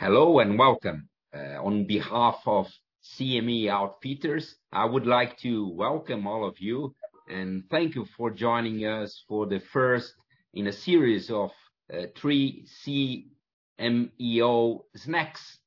Hello 0.00 0.38
and 0.38 0.56
welcome. 0.56 1.08
Uh, 1.34 1.60
on 1.60 1.84
behalf 1.84 2.40
of 2.46 2.68
CME 3.02 3.68
Outfitters, 3.68 4.54
I 4.70 4.84
would 4.84 5.06
like 5.06 5.36
to 5.38 5.70
welcome 5.70 6.24
all 6.24 6.46
of 6.46 6.60
you 6.60 6.94
and 7.28 7.64
thank 7.68 7.96
you 7.96 8.06
for 8.16 8.30
joining 8.30 8.86
us 8.86 9.24
for 9.26 9.46
the 9.46 9.58
first 9.58 10.14
in 10.54 10.68
a 10.68 10.72
series 10.72 11.32
of 11.32 11.50
uh, 11.92 12.02
three 12.16 12.64
CMEO 13.80 14.82
snacks. 14.94 15.58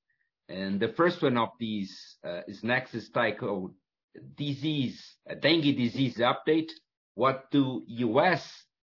And 0.48 0.80
the 0.80 0.94
first 0.94 1.22
one 1.22 1.38
of 1.38 1.50
these 1.60 2.16
uh, 2.24 2.44
snacks 2.54 2.94
is 2.94 3.10
titled 3.10 3.74
Disease, 4.38 5.18
Dengue 5.42 5.76
Disease 5.76 6.20
Update: 6.20 6.72
What 7.16 7.52
do 7.52 7.84
U.S. 7.86 8.50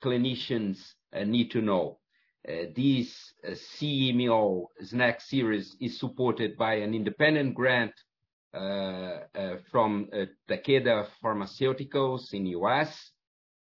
clinicians 0.04 0.94
need 1.26 1.50
to 1.50 1.62
know? 1.64 1.98
Uh, 2.46 2.66
this 2.76 3.34
uh, 3.48 3.52
CMO 3.52 4.66
snack 4.82 5.22
series 5.22 5.78
is 5.80 5.98
supported 5.98 6.58
by 6.58 6.74
an 6.74 6.94
independent 6.94 7.56
grant 7.56 7.94
uh, 8.54 9.20
from 9.72 10.10
Takeda 10.50 11.08
Pharmaceuticals 11.24 12.34
in 12.34 12.46
U.S. 12.48 13.12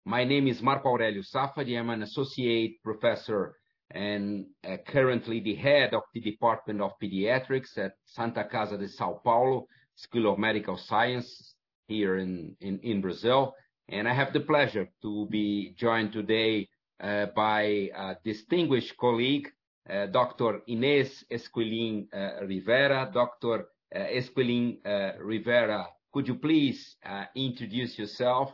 My 0.04 0.26
name 0.26 0.48
is 0.50 0.62
Marco 0.62 0.90
Aurelio 0.90 1.22
Safadi. 1.22 1.80
I'm 1.80 1.92
an 1.92 2.04
associate 2.04 2.84
professor 2.84 3.56
and 3.92 4.48
currently 4.86 5.40
the 5.40 5.56
head 5.56 5.94
of 5.94 6.04
the 6.14 6.20
Department 6.20 6.82
of 6.82 6.92
Pediatrics 7.02 7.78
at 7.78 7.94
Santa 8.04 8.44
Casa 8.44 8.78
de 8.78 8.88
São 8.88 9.24
Paulo 9.24 9.66
School 9.96 10.34
of 10.34 10.40
Medical 10.40 10.76
Sciences 10.76 11.56
here 11.88 12.18
in 12.18 13.02
Brazil. 13.02 13.56
And 13.88 14.10
I 14.10 14.14
have 14.14 14.34
the 14.34 14.42
pleasure 14.42 14.90
to 15.04 15.26
be 15.28 15.74
joined 15.78 16.12
today 16.12 16.68
Uh, 17.04 17.26
by 17.36 17.92
a 17.98 18.16
distinguished 18.24 18.96
colleague, 18.96 19.52
uh, 19.90 20.06
Dr. 20.06 20.62
Inês 20.70 21.26
Esquilin 21.30 22.08
uh, 22.14 22.46
Rivera. 22.46 23.12
Dr. 23.14 23.68
Esquilin 23.94 24.78
Rivera, 25.20 25.86
could 26.14 26.30
you 26.30 26.36
please 26.36 26.96
introduce 27.36 28.00
yourself? 28.00 28.54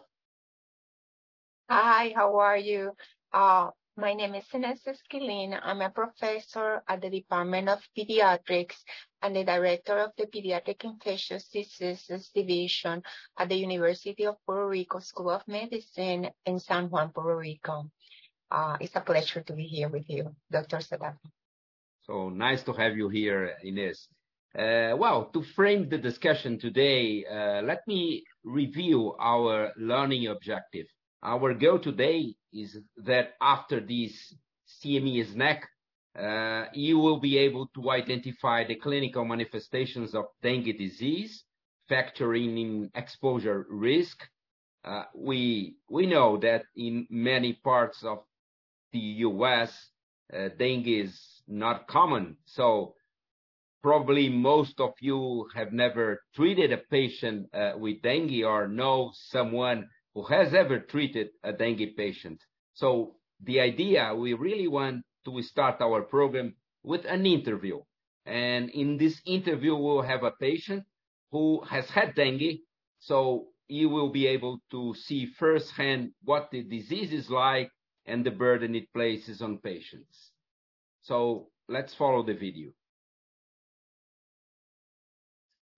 Hi, 1.69 2.11
how 2.15 2.39
are 2.39 2.57
you? 2.57 2.91
My 3.31 4.13
name 4.15 4.33
is 4.33 4.45
Inês 4.51 4.81
Esquilin. 4.87 5.59
I'm 5.61 5.81
a 5.81 5.91
professor 5.91 6.81
at 6.87 7.01
the 7.01 7.09
Department 7.11 7.69
of 7.69 7.87
Pediatrics 7.95 8.77
and 9.21 9.35
the 9.35 9.43
director 9.43 9.99
of 9.99 10.11
the 10.17 10.25
Pediatric 10.25 10.83
Infectious 10.85 11.49
Diseases 11.49 12.31
Division 12.33 13.03
at 13.37 13.49
the 13.49 13.57
University 13.57 14.25
of 14.25 14.37
Puerto 14.45 14.67
Rico 14.67 14.97
School 14.99 15.29
of 15.29 15.47
Medicine 15.47 16.31
in 16.47 16.59
San 16.59 16.89
Juan, 16.89 17.11
Puerto 17.11 17.37
Rico. 17.37 17.91
Uh, 18.51 18.77
it's 18.79 18.95
a 18.95 19.01
pleasure 19.01 19.41
to 19.41 19.53
be 19.53 19.63
here 19.63 19.89
with 19.89 20.09
you, 20.09 20.35
Dr. 20.51 20.77
Safadi. 20.77 21.17
Nice 22.33 22.63
to 22.63 22.73
have 22.73 22.97
you 22.97 23.07
here, 23.07 23.53
Inês. 23.63 24.07
Uh, 24.57 24.97
well, 24.97 25.25
to 25.25 25.43
frame 25.43 25.87
the 25.87 25.97
discussion 25.99 26.57
today, 26.57 27.23
uh, 27.25 27.61
let 27.61 27.87
me 27.87 28.23
review 28.43 29.15
our 29.19 29.71
learning 29.77 30.25
objective. 30.27 30.87
Our 31.21 31.53
goal 31.53 31.77
today 31.77 32.33
is 32.51 32.79
that 32.97 33.33
after 33.39 33.79
this 33.79 34.33
CME 34.67 35.31
snack, 35.31 35.69
you 36.73 36.97
will 36.97 37.19
be 37.19 37.37
able 37.37 37.67
to 37.75 37.91
identify 37.91 38.65
the 38.65 38.75
clinical 38.75 39.23
manifestations 39.23 40.15
of 40.15 40.25
dengue 40.41 40.75
disease, 40.79 41.43
factoring 41.87 42.59
in 42.59 42.89
exposure 42.95 43.67
risk. 43.69 44.23
We 45.13 45.75
know 45.91 46.37
that 46.37 46.63
in 46.75 47.05
many 47.11 47.53
parts 47.53 48.03
of 48.03 48.23
the 48.91 48.99
U.S., 48.99 49.71
uh, 50.33 50.49
dengue 50.57 50.87
is 50.87 51.41
not 51.47 51.87
common, 51.87 52.37
so 52.45 52.95
probably 53.81 54.29
most 54.29 54.79
of 54.79 54.93
you 54.99 55.47
have 55.55 55.71
never 55.71 56.21
treated 56.35 56.71
a 56.71 56.77
patient 56.77 57.47
uh, 57.53 57.73
with 57.77 58.01
dengue 58.01 58.43
or 58.43 58.67
know 58.67 59.11
someone 59.13 59.87
who 60.13 60.23
has 60.23 60.53
ever 60.53 60.79
treated 60.79 61.29
a 61.43 61.53
dengue 61.53 61.95
patient. 61.95 62.41
So 62.73 63.15
the 63.43 63.59
idea, 63.59 64.13
we 64.15 64.33
really 64.33 64.67
want 64.67 65.03
to 65.25 65.41
start 65.41 65.81
our 65.81 66.01
program 66.01 66.55
with 66.83 67.05
an 67.05 67.25
interview. 67.25 67.79
And 68.25 68.69
in 68.69 68.97
this 68.97 69.21
interview, 69.25 69.75
we'll 69.75 70.01
have 70.01 70.23
a 70.23 70.31
patient 70.31 70.83
who 71.31 71.61
has 71.69 71.89
had 71.89 72.15
dengue, 72.15 72.59
so 72.99 73.47
you 73.67 73.89
will 73.89 74.09
be 74.09 74.27
able 74.27 74.59
to 74.71 74.93
see 74.95 75.27
firsthand 75.37 76.11
what 76.23 76.49
the 76.51 76.63
disease 76.63 77.13
is 77.13 77.29
like 77.29 77.71
and 78.09 78.25
the 78.25 78.31
burden 78.31 78.75
it 78.75 78.91
places 78.93 79.41
on 79.41 79.59
patients. 79.59 80.31
So 81.01 81.49
let's 81.69 81.93
follow 81.93 82.23
the 82.23 82.33
video. 82.33 82.71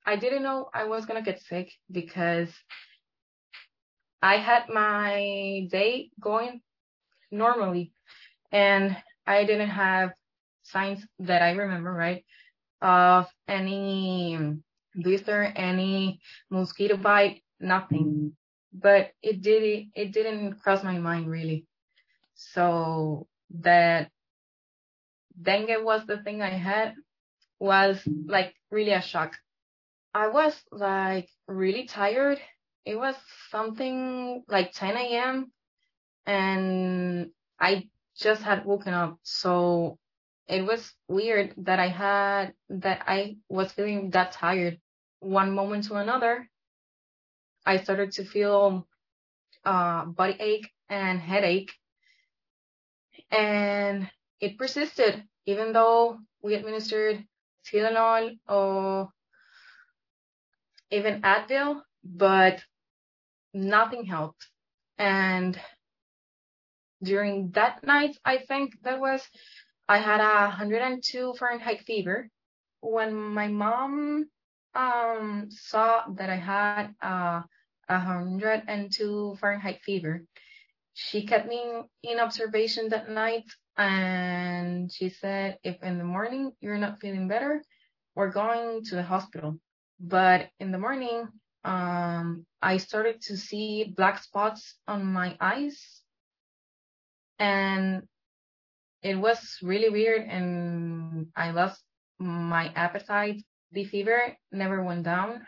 I 0.06 0.16
didn't 0.16 0.44
know 0.44 0.70
I 0.74 0.86
was 0.86 1.06
gonna 1.06 1.22
get 1.22 1.42
sick 1.42 1.72
because 1.92 2.50
I 4.22 4.38
had 4.38 4.70
my 4.70 5.68
day 5.70 6.10
going 6.20 6.62
normally, 7.32 7.94
and 8.52 8.98
I 9.28 9.46
didn't 9.46 9.70
have 9.70 10.12
signs 10.64 11.06
that 11.20 11.42
I 11.42 11.52
remember, 11.52 11.92
right, 11.92 12.24
of 12.82 13.28
any 13.48 14.38
blister, 14.96 15.44
any 15.56 16.20
mosquito 16.50 16.98
bite, 16.98 17.44
nothing. 17.60 18.34
But 18.74 19.12
it 19.22 19.42
didn't 19.42 20.62
cross 20.62 20.84
my 20.84 20.98
mind 20.98 21.30
really. 21.30 21.68
So 22.54 23.28
that 23.52 24.12
dengue 25.42 25.84
was 25.84 26.06
the 26.06 26.18
thing 26.24 26.42
I 26.42 26.50
had 26.50 26.96
was, 27.60 28.02
like, 28.26 28.56
really 28.72 28.92
a 28.92 29.02
shock. 29.02 29.38
I 30.14 30.28
was, 30.28 30.62
like, 30.72 31.30
really 31.48 31.86
tired. 31.86 32.40
It 32.86 32.96
was 32.98 33.16
something 33.52 34.44
like 34.48 34.74
10 34.74 34.98
A.M., 34.98 35.52
and 36.26 37.32
I 37.60 37.90
just 38.18 38.42
had 38.44 38.66
woken 38.66 38.94
up, 38.94 39.20
so 39.24 39.98
it 40.48 40.64
was 40.66 40.94
weird 41.08 41.54
that 41.58 41.80
I 41.80 41.88
had 41.88 42.54
that 42.70 43.04
I 43.08 43.38
was 43.50 43.72
feeling 43.72 44.12
that 44.12 44.34
tired. 44.34 44.80
One 45.20 45.54
moment 45.56 45.86
to 45.86 45.96
another, 45.96 46.50
I 47.66 47.78
started 47.78 48.12
to 48.14 48.26
feel 48.26 48.88
uh, 49.66 50.06
body 50.06 50.38
ache 50.40 50.70
and 50.90 51.20
headache, 51.20 51.72
and 53.32 54.10
it 54.40 54.58
persisted 54.58 55.24
even 55.46 55.74
though 55.74 56.20
we 56.42 56.54
administered 56.56 57.24
Tylenol 57.66 58.38
or 58.48 59.10
even 60.92 61.22
Advil, 61.22 61.82
but 62.04 62.64
nothing 63.54 64.06
helped. 64.06 64.48
And 64.98 65.60
during 67.02 67.52
that 67.52 67.84
night, 67.84 68.18
I 68.26 68.38
think 68.40 68.82
that 68.84 69.00
was, 69.00 69.28
I 69.88 69.98
had 69.98 70.20
a 70.22 70.48
102 70.48 71.34
Fahrenheit 71.40 71.82
fever. 71.82 72.30
When 72.82 73.14
my 73.16 73.48
mom 73.48 74.26
um, 74.76 75.50
saw 75.52 76.04
that 76.16 76.30
I 76.30 76.36
had 76.36 76.94
a 77.02 77.44
102 77.88 79.38
Fahrenheit 79.40 79.82
fever, 79.84 80.24
she 80.94 81.26
kept 81.26 81.48
me 81.48 81.84
in 82.04 82.20
observation 82.20 82.90
that 82.90 83.10
night, 83.10 83.46
and 83.78 84.92
she 84.92 85.10
said, 85.10 85.60
"If 85.64 85.82
in 85.84 85.98
the 85.98 86.04
morning 86.04 86.52
you're 86.62 86.78
not 86.78 87.00
feeling 87.00 87.28
better, 87.28 87.64
we're 88.16 88.32
going 88.32 88.84
to 88.86 88.96
the 88.96 89.04
hospital." 89.04 89.60
But 90.00 90.50
in 90.60 90.72
the 90.72 90.80
morning, 90.80 91.30
um, 91.64 92.46
I 92.62 92.78
started 92.78 93.22
to 93.24 93.38
see 93.38 93.94
black 93.96 94.24
spots 94.24 94.78
on 94.88 95.06
my 95.06 95.38
eyes, 95.40 96.02
and 97.40 98.08
it 99.02 99.16
was 99.16 99.58
really 99.62 99.90
weird, 99.90 100.28
and 100.28 101.28
I 101.36 101.52
lost 101.52 101.84
my 102.20 102.72
appetite. 102.76 103.44
The 103.72 103.86
fever 103.86 104.36
never 104.52 104.84
went 104.84 105.04
down, 105.04 105.46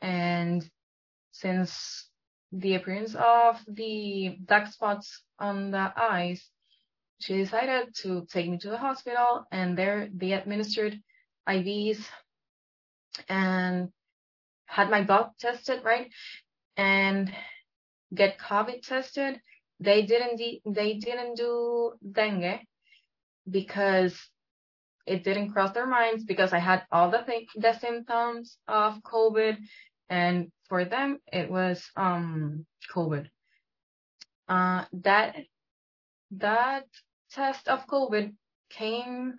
and 0.00 0.68
since 1.32 2.09
the 2.52 2.74
appearance 2.74 3.14
of 3.14 3.60
the 3.66 4.36
dark 4.44 4.66
spots 4.68 5.22
on 5.38 5.70
the 5.70 5.92
eyes, 5.96 6.48
she 7.20 7.36
decided 7.36 7.94
to 7.96 8.26
take 8.30 8.48
me 8.48 8.58
to 8.58 8.70
the 8.70 8.78
hospital, 8.78 9.44
and 9.52 9.76
there 9.76 10.08
they 10.14 10.32
administered 10.32 10.98
IVs 11.48 12.04
and 13.28 13.90
had 14.66 14.90
my 14.90 15.02
blood 15.02 15.30
tested, 15.38 15.84
right, 15.84 16.10
and 16.76 17.32
get 18.14 18.38
COVID 18.38 18.82
tested. 18.82 19.40
They 19.78 20.02
didn't 20.02 20.40
they 20.66 20.94
didn't 20.94 21.36
do 21.36 21.92
dengue 22.10 22.60
because 23.48 24.14
it 25.06 25.24
didn't 25.24 25.52
cross 25.52 25.72
their 25.72 25.86
minds 25.86 26.24
because 26.24 26.52
I 26.52 26.58
had 26.58 26.84
all 26.92 27.10
the 27.10 27.24
symptoms 27.80 28.58
of 28.68 29.02
COVID, 29.02 29.56
and 30.08 30.50
for 30.70 30.86
them 30.86 31.18
it 31.30 31.50
was 31.50 31.84
COVID. 31.98 33.28
That 36.30 36.86
test 37.32 37.68
of 37.68 37.86
COVID 37.86 38.32
came 38.70 39.34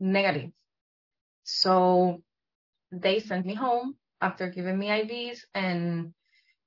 negative. 0.00 0.50
So 1.42 2.22
they 2.92 3.18
sent 3.20 3.44
me 3.44 3.54
home 3.54 3.96
after 4.20 4.48
giving 4.48 4.78
me 4.78 4.88
IVs 4.88 5.40
and 5.54 6.14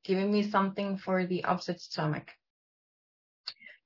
giving 0.04 0.32
me 0.32 0.44
something 0.44 0.98
for 0.98 1.26
the 1.26 1.46
upset 1.46 1.80
stomach. 1.80 2.28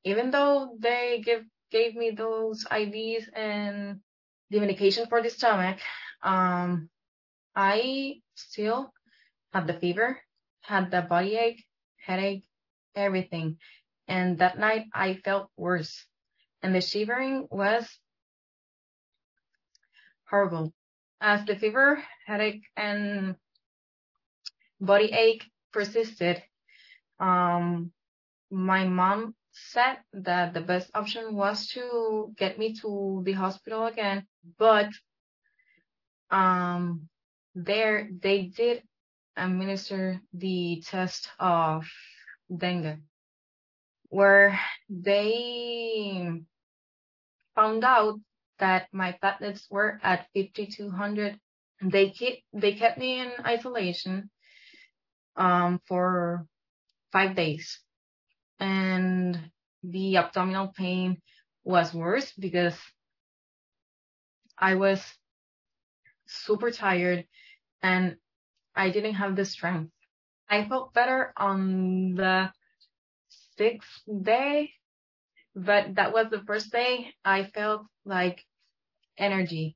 Even 0.03 0.31
though 0.31 0.75
they 0.79 1.21
give, 1.23 1.43
gave 1.71 1.95
me 1.95 2.11
those 2.11 2.65
IVs 2.65 3.25
and 3.33 4.01
the 4.49 4.59
medication 4.59 5.05
for 5.07 5.21
the 5.21 5.29
stomach, 5.29 5.79
um, 6.21 6.89
I 7.55 8.21
still 8.35 8.91
had 9.53 9.67
the 9.67 9.73
fever, 9.73 10.19
had 10.61 10.91
the 10.91 11.01
body 11.01 11.35
ache, 11.35 11.63
headache, 11.97 12.43
everything. 12.95 13.57
And 14.07 14.39
that 14.39 14.57
night 14.57 14.87
I 14.93 15.15
felt 15.15 15.49
worse. 15.57 16.05
And 16.61 16.75
the 16.75 16.81
shivering 16.81 17.47
was 17.51 17.87
horrible. 20.29 20.73
As 21.21 21.45
the 21.45 21.55
fever, 21.55 22.03
headache, 22.25 22.63
and 22.75 23.35
body 24.81 25.11
ache 25.13 25.45
persisted, 25.71 26.43
um, 27.19 27.91
my 28.51 28.85
mom 28.85 29.35
said 29.51 29.97
that 30.13 30.53
the 30.53 30.61
best 30.61 30.89
option 30.95 31.35
was 31.35 31.67
to 31.67 32.33
get 32.37 32.57
me 32.57 32.73
to 32.81 33.21
the 33.25 33.33
hospital 33.33 33.85
again, 33.85 34.25
but 34.57 34.89
um, 36.31 37.07
there 37.55 38.09
they 38.21 38.43
did 38.43 38.83
administer 39.37 40.21
the 40.33 40.83
test 40.85 41.29
of 41.39 41.85
dengue, 42.55 42.99
where 44.09 44.59
they 44.89 46.29
found 47.55 47.83
out 47.83 48.19
that 48.59 48.87
my 48.93 49.17
platelets 49.21 49.69
were 49.69 49.99
at 50.03 50.27
5200. 50.33 51.39
They 51.81 52.11
kept 52.11 52.41
they 52.53 52.73
kept 52.73 52.97
me 52.97 53.19
in 53.19 53.31
isolation 53.45 54.29
um, 55.35 55.79
for 55.87 56.45
five 57.11 57.35
days, 57.35 57.79
and 58.59 59.51
the 59.83 60.17
abdominal 60.17 60.69
pain 60.75 61.21
was 61.65 61.93
worse 61.93 62.31
because 62.33 62.77
I 64.57 64.75
was 64.75 65.03
super 66.27 66.71
tired 66.71 67.25
and 67.81 68.15
I 68.75 68.89
didn't 68.89 69.15
have 69.15 69.35
the 69.35 69.45
strength. 69.45 69.91
I 70.49 70.65
felt 70.67 70.93
better 70.93 71.33
on 71.37 72.15
the 72.15 72.51
sixth 73.57 74.03
day, 74.21 74.71
but 75.55 75.95
that 75.95 76.13
was 76.13 76.27
the 76.29 76.43
first 76.45 76.71
day 76.71 77.13
I 77.23 77.45
felt 77.45 77.85
like 78.05 78.43
energy. 79.17 79.75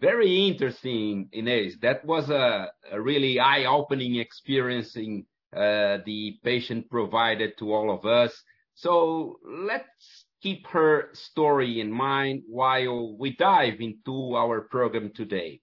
Very 0.00 0.48
interesting, 0.48 1.28
Inez. 1.32 1.78
That 1.80 2.04
was 2.04 2.28
a, 2.28 2.70
a 2.90 3.00
really 3.00 3.40
eye-opening 3.40 4.16
experience 4.16 4.96
in, 4.96 5.24
uh, 5.54 5.98
the 6.04 6.38
patient 6.42 6.90
provided 6.90 7.56
to 7.58 7.72
all 7.72 7.90
of 7.90 8.04
us. 8.04 8.42
So 8.74 9.38
let's 9.44 10.26
keep 10.42 10.66
her 10.66 11.08
story 11.12 11.80
in 11.80 11.90
mind 11.90 12.42
while 12.46 13.16
we 13.16 13.34
dive 13.36 13.80
into 13.80 14.36
our 14.36 14.62
program 14.62 15.10
today. 15.14 15.60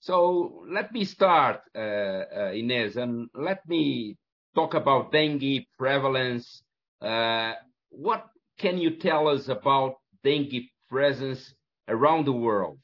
So 0.00 0.64
let 0.68 0.92
me 0.92 1.04
start, 1.04 1.62
uh, 1.74 1.78
uh, 1.78 2.52
Inez, 2.54 2.96
and 2.96 3.28
let 3.34 3.66
me 3.68 4.16
talk 4.54 4.74
about 4.74 5.12
dengue 5.12 5.64
prevalence. 5.78 6.62
Uh, 7.00 7.54
what 7.90 8.26
can 8.58 8.78
you 8.78 8.96
tell 8.96 9.28
us 9.28 9.48
about 9.48 9.96
dengue 10.24 10.64
presence 10.88 11.54
around 11.88 12.26
the 12.26 12.32
world? 12.32 12.80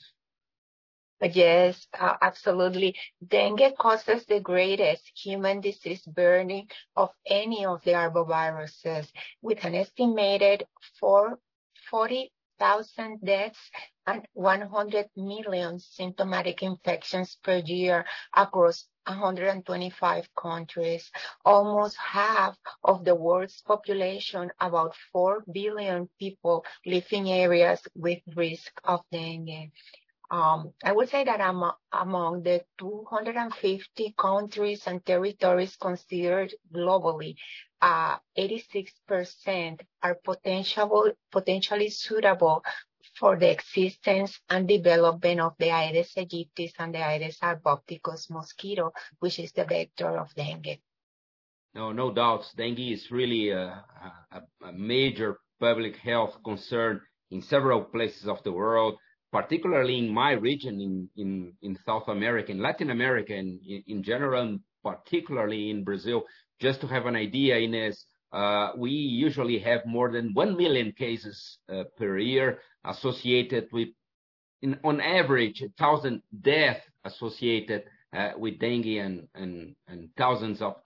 Yes, 1.23 1.87
absolutely. 1.95 2.97
Dengue 3.27 3.77
causes 3.79 4.27
the 4.27 4.41
greatest 4.41 5.11
human 5.15 5.61
disease 5.61 6.03
burden 6.05 6.69
of 6.95 7.11
any 7.27 7.65
of 7.65 7.83
the 7.85 7.93
arboviruses, 7.93 9.11
with 9.41 9.65
an 9.65 9.75
estimated 9.75 10.67
40,000 12.59 13.21
deaths 13.25 13.71
and 14.07 14.27
100 14.35 15.09
million 15.17 15.79
symptomatic 15.79 16.63
infections 16.63 17.37
per 17.43 17.57
year 17.59 18.05
across 18.35 18.87
125 19.07 20.29
countries. 20.35 21.11
Almost 21.45 21.97
half 21.97 22.57
of 22.85 23.05
the 23.05 23.15
world's 23.15 23.61
population, 23.63 24.51
about 24.61 24.95
4 25.13 25.45
billion 25.53 26.09
people, 26.19 26.65
live 26.85 27.07
in 27.11 27.27
areas 27.27 27.81
with 27.95 28.21
risk 28.35 28.81
of 28.85 29.01
dengue. 29.13 29.71
Um, 30.31 30.73
I 30.85 30.93
would 30.93 31.09
say 31.09 31.25
that 31.25 31.41
among 31.93 32.43
the 32.43 32.65
250 32.79 34.15
countries 34.19 34.83
and 34.87 35.05
territories 35.05 35.77
considered 35.77 36.53
globally, 36.75 37.37
uh, 37.81 38.17
86% 38.37 39.81
are 40.03 40.17
potential, 40.17 41.13
potentially 41.31 41.91
suitable 41.91 42.65
for 43.19 43.37
the 43.37 43.51
existence 43.51 44.41
and 44.51 44.67
development 44.67 45.41
of 45.41 45.55
the 45.59 45.71
Aedes 45.71 46.15
aegypti 46.17 46.73
and 46.79 46.95
the 46.95 46.99
Aedes 46.99 47.39
albopictus 47.39 48.31
mosquito, 48.31 48.93
which 49.21 49.39
is 49.39 49.53
the 49.53 49.65
vector 49.65 50.19
of 50.19 50.35
dengue. 50.35 50.81
No, 51.75 51.93
no 51.93 52.11
doubts. 52.11 52.53
Dengue 52.55 52.93
is 52.93 53.11
really 53.11 53.51
a 53.51 53.85
major 54.73 55.39
public 55.61 55.97
health 55.97 56.37
concern 56.45 57.01
in 57.31 57.43
several 57.43 57.83
places 57.85 58.27
of 58.27 58.43
the 58.43 58.53
world 58.53 58.99
particularly 59.37 59.99
in 59.99 60.09
my 60.09 60.33
region 60.33 60.81
in, 60.81 61.11
in, 61.23 61.53
in 61.61 61.79
South 61.85 62.09
America, 62.09 62.51
in 62.51 62.63
Latin 62.63 62.89
America, 62.89 63.35
and 63.35 63.61
in, 63.69 63.83
in 63.87 64.03
general, 64.03 64.41
and 64.41 64.61
particularly 64.83 65.69
in 65.69 65.85
Brazil. 65.85 66.25
Just 66.59 66.81
to 66.81 66.87
have 66.87 67.05
an 67.05 67.17
idea, 67.17 67.59
Ines, 67.59 68.07
uh, 68.33 68.71
we 68.79 68.91
usually 68.91 69.59
have 69.59 69.85
more 69.85 70.11
than 70.11 70.33
1 70.33 70.57
million 70.57 70.91
cases 70.91 71.59
uh, 71.71 71.85
per 71.99 72.17
year 72.17 72.61
associated 72.87 73.69
with, 73.73 73.89
in, 74.63 74.79
on 74.83 75.03
average, 75.03 75.61
1,000 75.61 76.23
deaths 76.41 76.81
associated 77.05 77.85
uh, 78.17 78.31
with 78.39 78.59
dengue 78.59 78.97
and, 79.05 79.29
and, 79.35 79.77
and 79.87 80.09
thousands 80.17 80.63
of 80.63 80.77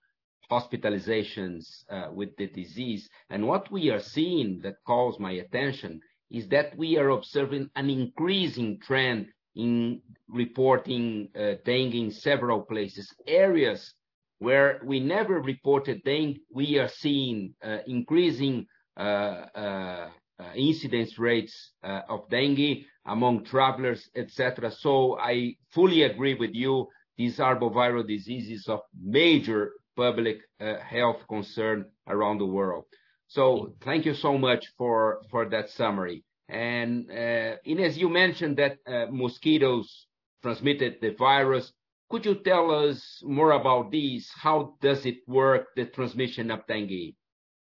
hospitalizations 0.51 1.85
uh, 1.89 2.09
with 2.13 2.37
the 2.37 2.49
disease. 2.49 3.09
And 3.31 3.47
what 3.47 3.71
we 3.71 3.91
are 3.91 4.01
seeing 4.01 4.61
that 4.65 4.83
calls 4.85 5.21
my 5.21 5.33
attention 5.33 6.01
is 6.31 6.49
that 6.49 6.77
we 6.77 6.97
are 6.99 7.11
observing 7.11 7.69
an 7.75 7.91
increasing 7.91 8.79
trend 8.81 9.27
in 9.57 10.01
reporting 10.29 11.29
uh, 11.37 11.55
dengue 11.65 11.95
in 11.95 12.11
several 12.11 12.63
places. 12.63 13.13
Areas 13.27 13.95
where 14.39 14.81
we 14.85 15.01
never 15.01 15.41
reported 15.41 16.03
dengue, 16.05 16.39
we 16.53 16.79
are 16.79 16.89
seeing 16.89 17.55
uh, 17.65 17.79
increasing 17.87 18.67
uh, 18.97 20.09
incidence 20.55 21.19
rates 21.19 21.73
of 21.83 22.29
dengue 22.31 22.85
among 23.07 23.45
travelers, 23.45 24.09
et 24.15 24.31
cetera. 24.31 24.71
So 24.71 25.19
I 25.19 25.57
fully 25.71 26.03
agree 26.03 26.35
with 26.35 26.55
you. 26.55 26.89
These 27.19 27.39
arboviral 27.39 28.07
diseases 28.07 28.67
of 28.69 28.81
major 29.03 29.73
public 29.97 30.39
health 30.59 31.21
concern 31.29 31.85
around 32.09 32.39
the 32.39 32.47
world. 32.47 32.85
So 33.31 33.75
thank 33.81 34.07
you 34.07 34.15
so 34.15 34.37
much 34.37 34.67
for 34.77 35.23
that 35.51 35.71
summary. 35.71 36.25
And 36.49 37.09
uh, 37.09 37.63
Ines, 37.65 37.97
you 37.97 38.09
mentioned 38.09 38.57
that 38.57 38.79
uh, 38.85 39.07
mosquitoes 39.09 40.09
transmitted 40.43 40.99
the 41.01 41.11
virus. 41.11 41.73
Could 42.11 42.27
you 42.27 42.35
tell 42.35 42.73
us 42.73 43.23
more 43.23 43.53
about 43.53 43.93
this? 43.93 44.29
How 44.35 44.75
does 44.81 45.07
it 45.07 45.19
work, 45.29 45.69
the 45.77 45.87
transmission 45.87 46.51
of 46.51 46.67
dengue? 46.67 47.15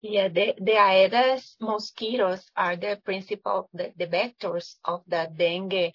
Yeah, 0.00 0.28
the, 0.28 0.54
Aedes 0.62 1.56
mosquitoes 1.60 2.48
are 2.54 2.76
the 2.76 3.00
principal, 3.04 3.68
vectors 3.74 4.76
of 4.84 5.02
the 5.08 5.28
dengue 5.36 5.92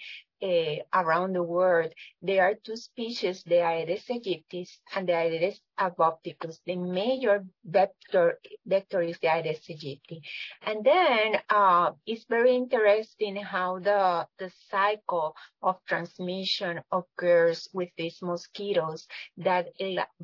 around 0.93 1.33
the 1.33 1.43
world. 1.43 1.93
There 2.21 2.43
are 2.43 2.55
two 2.55 2.75
species, 2.75 3.43
the 3.43 3.61
Aedes 3.61 4.05
aegypti 4.09 4.67
and 4.95 5.07
the 5.07 5.13
Aedes 5.13 5.59
albopictus. 5.79 6.59
The 6.65 6.75
major 6.75 7.45
vector, 7.65 8.39
vector 8.65 9.01
is 9.01 9.17
the 9.19 9.27
Aedes 9.27 9.65
aegypti. 9.69 10.21
And 10.65 10.83
then 10.83 11.39
uh, 11.49 11.91
it's 12.05 12.25
very 12.29 12.55
interesting 12.55 13.37
how 13.37 13.79
the, 13.79 14.27
the 14.39 14.51
cycle 14.69 15.35
of 15.61 15.77
transmission 15.87 16.81
occurs 16.91 17.69
with 17.73 17.89
these 17.97 18.19
mosquitoes 18.21 19.07
that, 19.37 19.67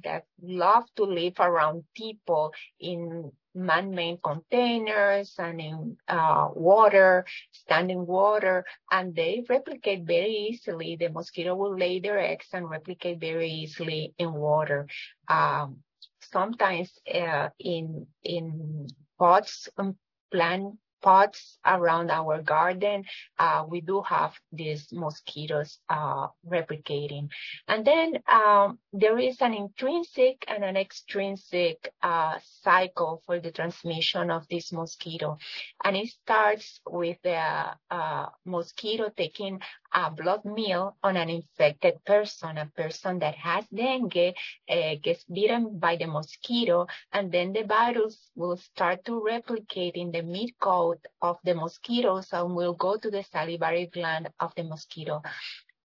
that 0.03 0.23
love 0.41 0.83
to 0.97 1.03
live 1.03 1.39
around 1.39 1.83
people 1.95 2.53
in 2.79 3.31
man-made 3.55 4.19
containers 4.23 5.35
and 5.37 5.59
in 5.59 5.97
uh, 6.07 6.49
water, 6.53 7.25
standing 7.51 8.05
water, 8.05 8.65
and 8.91 9.15
they 9.15 9.43
replicate 9.49 10.05
very 10.05 10.49
easily. 10.49 10.95
The 10.95 11.09
mosquito 11.09 11.55
will 11.55 11.77
lay 11.77 11.99
their 11.99 12.19
eggs 12.19 12.47
and 12.53 12.69
replicate 12.69 13.19
very 13.19 13.49
easily 13.49 14.13
in 14.17 14.33
water. 14.33 14.87
Um, 15.27 15.77
sometimes 16.21 16.91
uh, 17.13 17.49
in 17.59 18.07
in 18.23 18.87
pots, 19.17 19.69
um, 19.77 19.97
plant 20.31 20.75
spots 20.99 21.57
around 21.65 22.11
our 22.11 22.41
garden, 22.41 23.03
uh, 23.37 23.63
we 23.67 23.79
do 23.81 24.01
have 24.01 24.33
these 24.51 24.87
mosquitoes 24.91 25.79
uh, 25.89 26.27
replicating. 26.45 27.29
And 27.67 27.85
then 27.85 28.19
um, 28.27 28.79
there 28.91 29.17
is 29.17 29.41
an 29.41 29.53
intrinsic 29.53 30.43
and 30.47 30.63
an 30.63 30.75
extrinsic 30.75 31.91
uh, 32.03 32.35
cycle 32.63 33.21
for 33.25 33.39
the 33.39 33.51
transmission 33.51 34.29
of 34.29 34.45
this 34.49 34.73
mosquito. 34.73 35.37
And 35.83 35.95
it 35.95 36.09
starts 36.09 36.81
with 36.85 37.17
the 37.23 37.75
uh, 37.89 38.25
mosquito 38.45 39.09
taking 39.15 39.61
a 39.93 40.11
blood 40.11 40.45
meal 40.45 40.95
on 41.03 41.17
an 41.17 41.29
infected 41.29 42.03
person, 42.05 42.57
a 42.57 42.65
person 42.75 43.19
that 43.19 43.35
has 43.35 43.65
dengue 43.73 44.33
uh, 44.69 44.95
gets 45.01 45.23
bitten 45.25 45.79
by 45.79 45.95
the 45.95 46.07
mosquito, 46.07 46.87
and 47.11 47.31
then 47.31 47.53
the 47.53 47.63
virus 47.63 48.29
will 48.35 48.57
start 48.57 49.03
to 49.05 49.23
replicate 49.23 49.95
in 49.95 50.11
the 50.11 50.21
midgut 50.21 50.99
of 51.21 51.37
the 51.43 51.55
mosquitoes 51.55 52.27
and 52.31 52.55
will 52.55 52.73
go 52.73 52.97
to 52.97 53.09
the 53.09 53.23
salivary 53.23 53.89
gland 53.93 54.29
of 54.39 54.53
the 54.55 54.63
mosquito. 54.63 55.21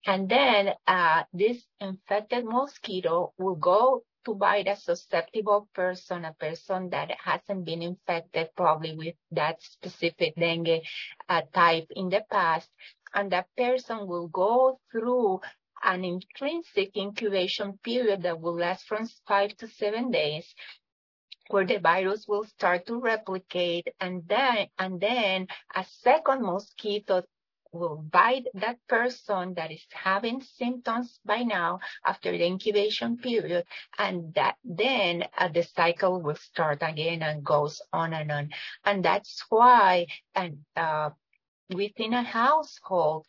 And 0.07 0.29
then 0.29 0.75
uh, 0.87 1.25
this 1.33 1.65
infected 1.81 2.45
mosquito 2.45 3.33
will 3.39 3.57
go 3.57 4.03
to 4.25 4.35
bite 4.35 4.69
a 4.69 4.77
susceptible 4.77 5.69
person, 5.75 6.25
a 6.25 6.33
person 6.33 6.91
that 6.91 7.11
hasn't 7.23 7.65
been 7.65 7.83
infected 7.83 8.49
probably 8.57 8.97
with 8.97 9.15
that 9.33 9.63
specific 9.63 10.35
dengue 10.37 10.83
uh, 11.29 11.43
type 11.53 11.87
in 11.95 12.09
the 12.09 12.25
past. 12.31 12.69
And 13.15 13.31
that 13.33 13.47
person 13.57 14.07
will 14.07 14.29
go 14.29 14.81
through 14.91 15.41
an 15.83 16.05
intrinsic 16.05 16.97
incubation 16.97 17.79
period 17.85 18.23
that 18.23 18.41
will 18.41 18.57
last 18.57 18.87
from 18.87 19.09
five 19.27 19.57
to 19.59 19.69
seven 19.69 20.11
days 20.11 20.55
where 21.49 21.67
the 21.67 21.79
virus 21.79 22.27
will 22.27 22.45
start 22.45 22.87
to 22.87 22.99
replicate 22.99 23.87
and 24.01 24.27
then 24.27 24.67
and 24.79 25.01
then 25.01 25.47
a 25.75 25.85
second 25.85 26.43
mosquito 26.43 27.23
will 27.75 27.97
bite 27.97 28.47
that 28.55 28.79
person 28.89 29.55
that 29.55 29.71
is 29.71 29.85
having 29.93 30.41
symptoms 30.41 31.19
by 31.25 31.43
now 31.43 31.81
after 32.07 32.31
the 32.31 32.45
incubation 32.45 33.17
period 33.19 33.65
and 33.99 34.33
that 34.35 34.57
then 34.65 35.25
uh, 35.37 35.49
the 35.49 35.63
cycle 35.63 36.23
will 36.23 36.37
start 36.37 36.79
again 36.83 37.23
and 37.23 37.45
goes 37.45 37.83
on 37.93 38.15
and 38.15 38.31
on. 38.31 38.51
And 38.85 39.05
that's 39.05 39.45
why 39.49 40.07
and 40.35 40.59
uh, 40.77 41.11
within 41.75 42.15
a 42.15 42.23
household 42.23 43.27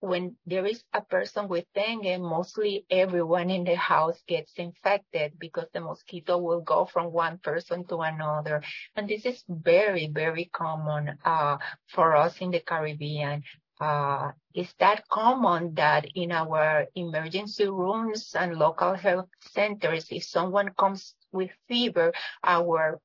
when 0.00 0.36
there 0.46 0.64
is 0.64 0.84
a 0.92 1.00
person 1.00 1.48
with 1.48 1.64
dengue, 1.74 2.20
mostly 2.20 2.86
everyone 2.90 3.50
in 3.50 3.64
the 3.64 3.74
house 3.74 4.22
gets 4.28 4.52
infected 4.54 5.32
because 5.38 5.66
the 5.72 5.80
mosquito 5.80 6.38
will 6.38 6.60
go 6.60 6.84
from 6.84 7.12
one 7.12 7.38
person 7.38 7.84
to 7.86 7.98
another. 7.98 8.62
And 8.94 9.08
this 9.08 9.26
is 9.26 9.42
very, 9.48 10.06
very 10.06 10.50
common 10.52 11.18
uh, 11.24 11.58
for 11.88 12.14
us 12.14 12.38
in 12.38 12.50
the 12.50 12.60
Caribbean. 12.60 13.42
Uh, 13.80 14.32
it's 14.54 14.74
that 14.78 15.06
common 15.08 15.74
that 15.74 16.06
in 16.14 16.32
our 16.32 16.86
emergency 16.94 17.68
rooms 17.68 18.34
and 18.38 18.56
local 18.56 18.94
health 18.94 19.28
centers, 19.52 20.06
if 20.10 20.24
someone 20.24 20.70
comes 20.78 21.14
with 21.32 21.50
fever, 21.68 22.12
our 22.44 23.00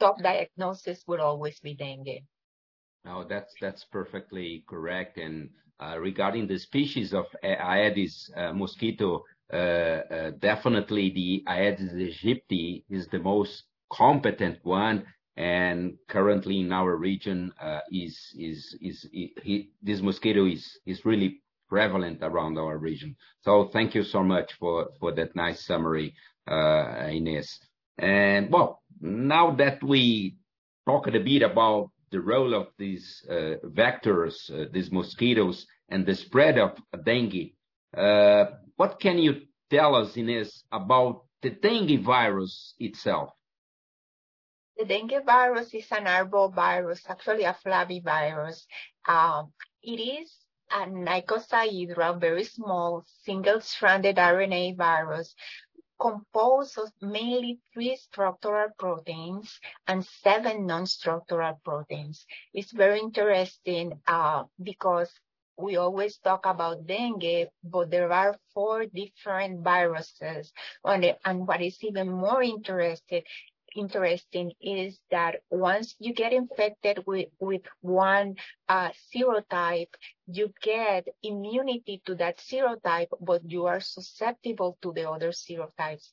top 0.00 0.18
diagnosis 0.22 1.02
would 1.06 1.20
always 1.20 1.58
be 1.60 1.74
dengue. 1.74 2.22
No, 3.08 3.24
that's 3.24 3.54
that's 3.58 3.84
perfectly 3.84 4.64
correct. 4.68 5.16
And 5.16 5.48
uh, 5.80 5.98
regarding 5.98 6.46
the 6.46 6.58
species 6.58 7.14
of 7.14 7.24
Aedes 7.42 8.30
uh, 8.36 8.52
mosquito, 8.52 9.24
uh, 9.50 10.32
definitely 10.40 11.08
the 11.20 11.42
Aedes 11.48 11.92
aegypti 11.94 12.84
is 12.90 13.06
the 13.08 13.18
most 13.18 13.64
competent 13.90 14.58
one, 14.62 15.06
and 15.38 15.96
currently 16.08 16.60
in 16.60 16.70
our 16.70 16.96
region, 16.96 17.50
is 17.90 18.14
is 18.38 18.76
is 18.82 19.08
this 19.82 20.02
mosquito 20.02 20.44
is 20.44 20.64
is 20.84 21.06
really 21.06 21.40
prevalent 21.66 22.18
around 22.20 22.58
our 22.58 22.76
region. 22.76 23.16
So 23.40 23.70
thank 23.72 23.94
you 23.94 24.04
so 24.04 24.22
much 24.22 24.52
for 24.60 24.90
for 25.00 25.12
that 25.12 25.34
nice 25.34 25.64
summary, 25.64 26.14
Ines. 26.46 27.58
And 27.96 28.52
well, 28.52 28.82
now 29.00 29.52
that 29.52 29.82
we 29.82 30.36
talked 30.86 31.14
a 31.14 31.20
bit 31.20 31.42
about 31.42 31.90
the 32.10 32.20
role 32.20 32.54
of 32.54 32.68
these 32.78 33.24
uh, 33.28 33.54
vectors, 33.64 34.50
uh, 34.50 34.68
these 34.72 34.90
mosquitoes, 34.90 35.66
and 35.88 36.06
the 36.06 36.14
spread 36.14 36.58
of 36.58 36.78
dengue. 37.04 37.52
Uh, 37.96 38.44
what 38.76 39.00
can 39.00 39.18
you 39.18 39.42
tell 39.70 39.94
us, 39.94 40.16
Ines, 40.16 40.64
about 40.72 41.24
the 41.42 41.50
dengue 41.50 42.04
virus 42.04 42.74
itself? 42.78 43.30
The 44.76 44.84
dengue 44.84 45.24
virus 45.24 45.74
is 45.74 45.90
an 45.90 46.04
arbovirus, 46.04 47.00
actually 47.08 47.44
a 47.44 47.56
flavivirus. 47.64 48.64
Um, 49.06 49.52
it 49.82 50.00
is 50.00 50.32
a 50.70 50.86
icosahedral, 50.86 52.20
very 52.20 52.44
small, 52.44 53.04
single-stranded 53.24 54.16
RNA 54.16 54.76
virus 54.76 55.34
composed 56.00 56.78
of 56.78 56.90
mainly 57.00 57.58
three 57.72 57.96
structural 57.96 58.68
proteins 58.78 59.58
and 59.86 60.04
seven 60.04 60.66
non-structural 60.66 61.60
proteins. 61.64 62.26
It's 62.54 62.72
very 62.72 63.00
interesting 63.00 64.00
uh, 64.06 64.44
because 64.62 65.10
we 65.56 65.76
always 65.76 66.18
talk 66.18 66.46
about 66.46 66.86
dengue, 66.86 67.48
but 67.64 67.90
there 67.90 68.12
are 68.12 68.36
four 68.54 68.86
different 68.86 69.62
viruses. 69.64 70.52
And 70.84 71.46
what 71.46 71.60
is 71.60 71.82
even 71.82 72.10
more 72.10 72.42
interesting 72.42 73.22
interesting 73.78 74.52
is 74.60 74.98
that 75.10 75.36
once 75.50 75.94
you 75.98 76.12
get 76.12 76.32
infected 76.32 77.04
with, 77.06 77.28
with 77.38 77.62
one 77.80 78.34
uh, 78.68 78.90
serotype, 79.14 79.94
you 80.26 80.52
get 80.62 81.06
immunity 81.22 82.02
to 82.06 82.14
that 82.16 82.38
serotype, 82.38 83.08
but 83.20 83.42
you 83.50 83.66
are 83.66 83.80
susceptible 83.80 84.76
to 84.82 84.92
the 84.92 85.08
other 85.08 85.30
serotypes. 85.30 86.08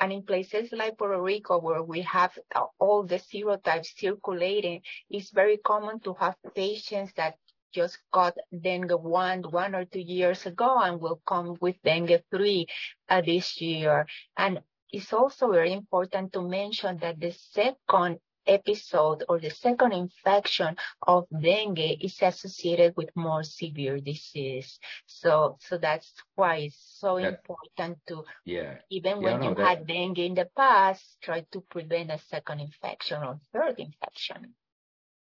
And 0.00 0.12
in 0.12 0.22
places 0.22 0.70
like 0.72 0.98
Puerto 0.98 1.20
Rico, 1.20 1.60
where 1.60 1.82
we 1.82 2.02
have 2.02 2.36
all 2.78 3.04
the 3.04 3.20
serotypes 3.20 3.96
circulating, 3.96 4.82
it's 5.08 5.30
very 5.30 5.58
common 5.58 6.00
to 6.00 6.14
have 6.14 6.36
patients 6.54 7.12
that 7.16 7.34
just 7.72 7.98
got 8.12 8.36
dengue 8.50 8.92
one, 8.92 9.42
one 9.42 9.74
or 9.74 9.84
two 9.84 10.00
years 10.00 10.46
ago 10.46 10.78
and 10.82 11.00
will 11.00 11.20
come 11.26 11.56
with 11.60 11.76
dengue 11.84 12.22
three 12.30 12.66
uh, 13.08 13.20
this 13.20 13.60
year. 13.60 14.06
And 14.36 14.60
it's 14.92 15.12
also 15.12 15.50
very 15.50 15.72
important 15.72 16.32
to 16.32 16.42
mention 16.42 16.98
that 16.98 17.20
the 17.20 17.32
second 17.32 18.18
episode 18.46 19.24
or 19.28 19.38
the 19.38 19.50
second 19.50 19.92
infection 19.92 20.76
of 21.06 21.26
dengue 21.30 22.02
is 22.02 22.16
associated 22.22 22.94
with 22.96 23.10
more 23.14 23.42
severe 23.42 24.00
disease. 24.00 24.78
So, 25.06 25.58
so 25.60 25.78
that's 25.78 26.12
why 26.34 26.56
it's 26.56 26.96
so 26.98 27.20
that, 27.20 27.40
important 27.40 27.98
to, 28.08 28.24
yeah, 28.44 28.76
even 28.90 29.20
yeah, 29.20 29.24
when 29.24 29.40
no, 29.40 29.48
you 29.50 29.54
that, 29.54 29.68
had 29.68 29.86
dengue 29.86 30.18
in 30.18 30.34
the 30.34 30.48
past, 30.56 31.18
try 31.22 31.44
to 31.52 31.60
prevent 31.60 32.10
a 32.10 32.18
second 32.18 32.60
infection 32.60 33.22
or 33.22 33.40
third 33.52 33.78
infection. 33.78 34.54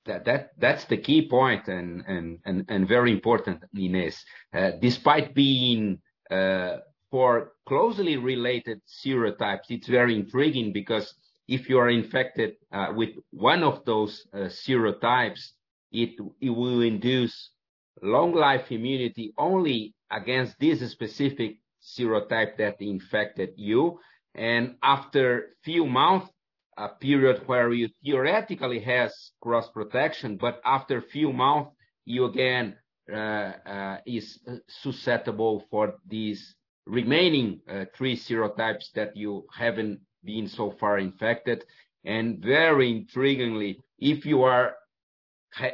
That, 0.05 0.25
that 0.25 0.51
that's 0.59 0.85
the 0.85 0.97
key 0.97 1.27
point 1.27 1.67
and 1.67 2.03
and 2.05 2.39
and, 2.45 2.65
and 2.69 2.87
very 2.87 3.11
important, 3.11 3.63
Ines. 3.75 4.23
Uh, 4.53 4.71
despite 4.79 5.33
being 5.33 5.97
uh, 6.29 6.77
four 7.15 7.53
closely 7.65 8.17
related 8.17 8.81
serotypes, 8.85 9.69
it's 9.69 9.87
very 9.87 10.13
intriguing 10.13 10.73
because 10.73 11.15
if 11.47 11.69
you 11.69 11.79
are 11.79 11.89
infected 11.89 12.55
uh, 12.73 12.87
with 12.93 13.11
one 13.31 13.63
of 13.63 13.85
those 13.85 14.27
uh, 14.33 14.49
serotypes, 14.65 15.51
it, 15.93 16.09
it 16.41 16.49
will 16.49 16.81
induce 16.81 17.51
long 18.01 18.33
life 18.33 18.69
immunity 18.69 19.33
only 19.37 19.95
against 20.11 20.59
this 20.59 20.81
specific 20.91 21.55
serotype 21.81 22.57
that 22.57 22.81
infected 22.81 23.51
you. 23.55 23.97
And 24.33 24.75
after 24.83 25.55
few 25.63 25.85
months, 25.85 26.27
a 26.77 26.89
period 26.89 27.43
where 27.45 27.71
you 27.71 27.87
theoretically 28.03 28.81
has 28.81 29.31
cross 29.41 29.69
protection, 29.69 30.35
but 30.35 30.59
after 30.65 30.99
few 30.99 31.31
months, 31.31 31.71
you 32.03 32.25
again 32.25 32.75
uh, 33.09 33.99
is 34.05 34.37
susceptible 34.67 35.63
for 35.71 35.93
these 36.05 36.53
remaining 36.85 37.59
uh, 37.69 37.85
three 37.95 38.15
serotypes 38.15 38.91
that 38.93 39.15
you 39.15 39.45
haven't 39.53 39.99
been 40.23 40.47
so 40.47 40.71
far 40.71 40.99
infected. 40.99 41.65
And 42.05 42.39
very 42.39 42.93
intriguingly, 42.93 43.77
if 43.99 44.25
you 44.25 44.43
are 44.43 44.75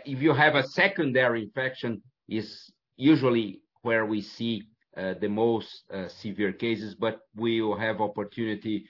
if 0.05 0.21
you 0.21 0.33
have 0.33 0.55
a 0.55 0.67
secondary 0.67 1.43
infection, 1.43 2.01
is 2.29 2.69
usually 2.97 3.61
where 3.81 4.05
we 4.05 4.21
see 4.21 4.63
uh, 4.95 5.15
the 5.19 5.27
most 5.27 5.83
uh, 5.91 6.07
severe 6.07 6.53
cases. 6.53 6.95
But 6.95 7.21
we 7.35 7.61
will 7.61 7.77
have 7.77 7.99
opportunity 8.01 8.85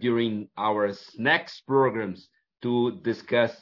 during 0.00 0.48
our 0.56 0.92
next 1.18 1.62
programs 1.66 2.28
to 2.62 3.00
discuss 3.02 3.52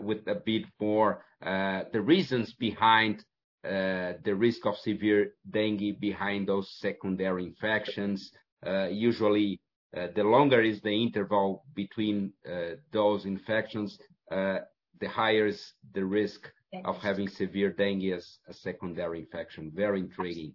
with 0.00 0.26
a 0.26 0.34
bit 0.34 0.64
more 0.80 1.22
the 1.42 2.00
reasons 2.00 2.54
behind 2.54 3.22
Uh, 3.62 4.14
the 4.24 4.34
risk 4.34 4.64
of 4.64 4.74
severe 4.78 5.34
dengue 5.50 6.00
behind 6.00 6.48
those 6.48 6.78
secondary 6.78 7.44
infections. 7.44 8.32
Uh, 8.66 8.86
usually, 8.86 9.60
uh, 9.94 10.06
the 10.14 10.24
longer 10.24 10.62
is 10.62 10.80
the 10.80 10.90
interval 10.90 11.62
between 11.74 12.32
uh, 12.50 12.76
those 12.90 13.26
infections, 13.26 13.98
uh, 14.30 14.60
the 14.98 15.08
higher 15.08 15.46
is 15.46 15.74
the 15.92 16.02
risk 16.02 16.50
of 16.84 16.96
having 16.98 17.28
severe 17.28 17.70
dengue 17.70 18.12
as 18.12 18.38
a 18.48 18.54
secondary 18.54 19.18
infection. 19.20 19.70
Very 19.74 20.00
intriguing. 20.00 20.54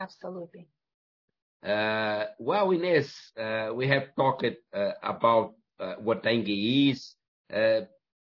Absolutely. 0.00 0.68
Well, 1.62 2.70
Ines, 2.70 3.32
we 3.74 3.88
have 3.88 4.14
talked 4.16 4.46
about 5.02 5.54
what 5.98 6.22
dengue 6.22 6.48
is. 6.48 7.16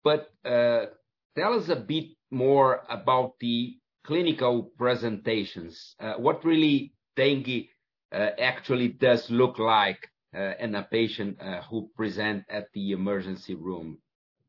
But 0.03 0.29
tell 0.43 1.53
us 1.53 1.69
a 1.69 1.75
bit 1.75 2.05
more 2.31 2.83
about 2.89 3.33
the 3.39 3.77
clinical 4.05 4.71
presentations. 4.77 5.95
Uh, 5.99 6.13
what 6.13 6.45
really 6.45 6.93
dengue 7.15 7.67
uh, 8.11 8.29
actually 8.39 8.89
does 8.89 9.29
look 9.31 9.57
like 9.57 10.09
uh, 10.35 10.53
in 10.59 10.75
a 10.75 10.83
patient 10.83 11.37
who 11.69 11.89
present 11.95 12.43
at 12.49 12.67
the 12.73 12.91
emergency 12.91 13.55
room? 13.55 13.97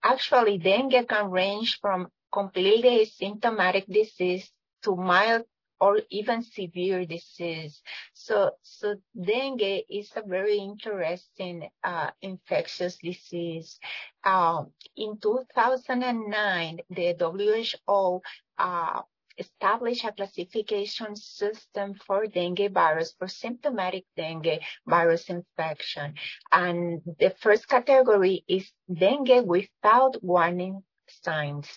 Actually, 0.03 0.59
dengue 0.59 1.09
can 1.09 1.31
range 1.31 1.79
from 1.81 2.09
completely 2.33 3.07
asymptomatic 3.07 3.87
disease 3.87 4.51
to 4.83 4.95
mild 4.95 5.45
or 5.81 6.01
even 6.11 6.43
severe 6.43 7.05
disease. 7.05 7.83
So, 8.15 8.53
so 8.63 8.97
dengue 9.15 9.83
is 9.91 10.11
a 10.17 10.23
very 10.27 10.59
interesting 10.59 11.69
infectious 12.23 12.97
disease. 12.97 13.79
Um, 14.25 14.71
in 14.97 15.19
2009, 15.21 16.81
the 16.91 17.15
WHO 17.19 18.23
established 19.39 20.05
a 20.05 20.13
classification 20.13 21.17
system 21.17 21.95
for 21.95 22.27
dengue 22.27 22.73
virus, 22.73 23.15
for 23.19 23.29
symptomatic 23.29 24.05
dengue 24.17 24.61
virus 24.87 25.29
infection. 25.29 26.15
And 26.53 27.03
the 27.19 27.31
first 27.41 27.69
category 27.69 28.45
is 28.49 28.71
dengue 28.93 29.47
without 29.47 30.23
warning 30.23 30.83
signs. 31.09 31.69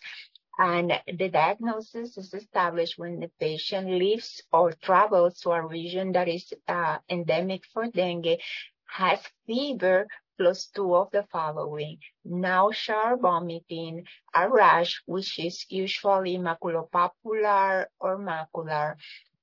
And 0.58 0.92
the 1.08 1.30
diagnosis 1.30 2.18
is 2.18 2.34
established 2.34 2.98
when 2.98 3.20
the 3.22 3.32
patient 3.40 3.88
lives 3.90 4.42
or 4.52 4.74
travels 4.74 5.40
to 5.42 5.52
a 5.52 5.66
region 5.66 6.12
that 6.14 6.28
is 6.28 6.52
uh, 6.68 6.98
endemic 7.10 7.64
for 7.74 7.88
dengue, 7.88 8.40
has 8.88 9.22
fever, 9.48 10.08
plus 10.40 10.68
two 10.68 10.96
of 10.96 11.12
the 11.12 11.24
following: 11.32 12.00
nausea, 12.24 13.18
vomiting, 13.22 14.06
a 14.34 14.50
rash, 14.50 15.04
which 15.06 15.38
is 15.38 15.66
usually 15.70 16.38
maculopapular 16.40 17.88
or 18.00 18.18
macular, 18.18 18.96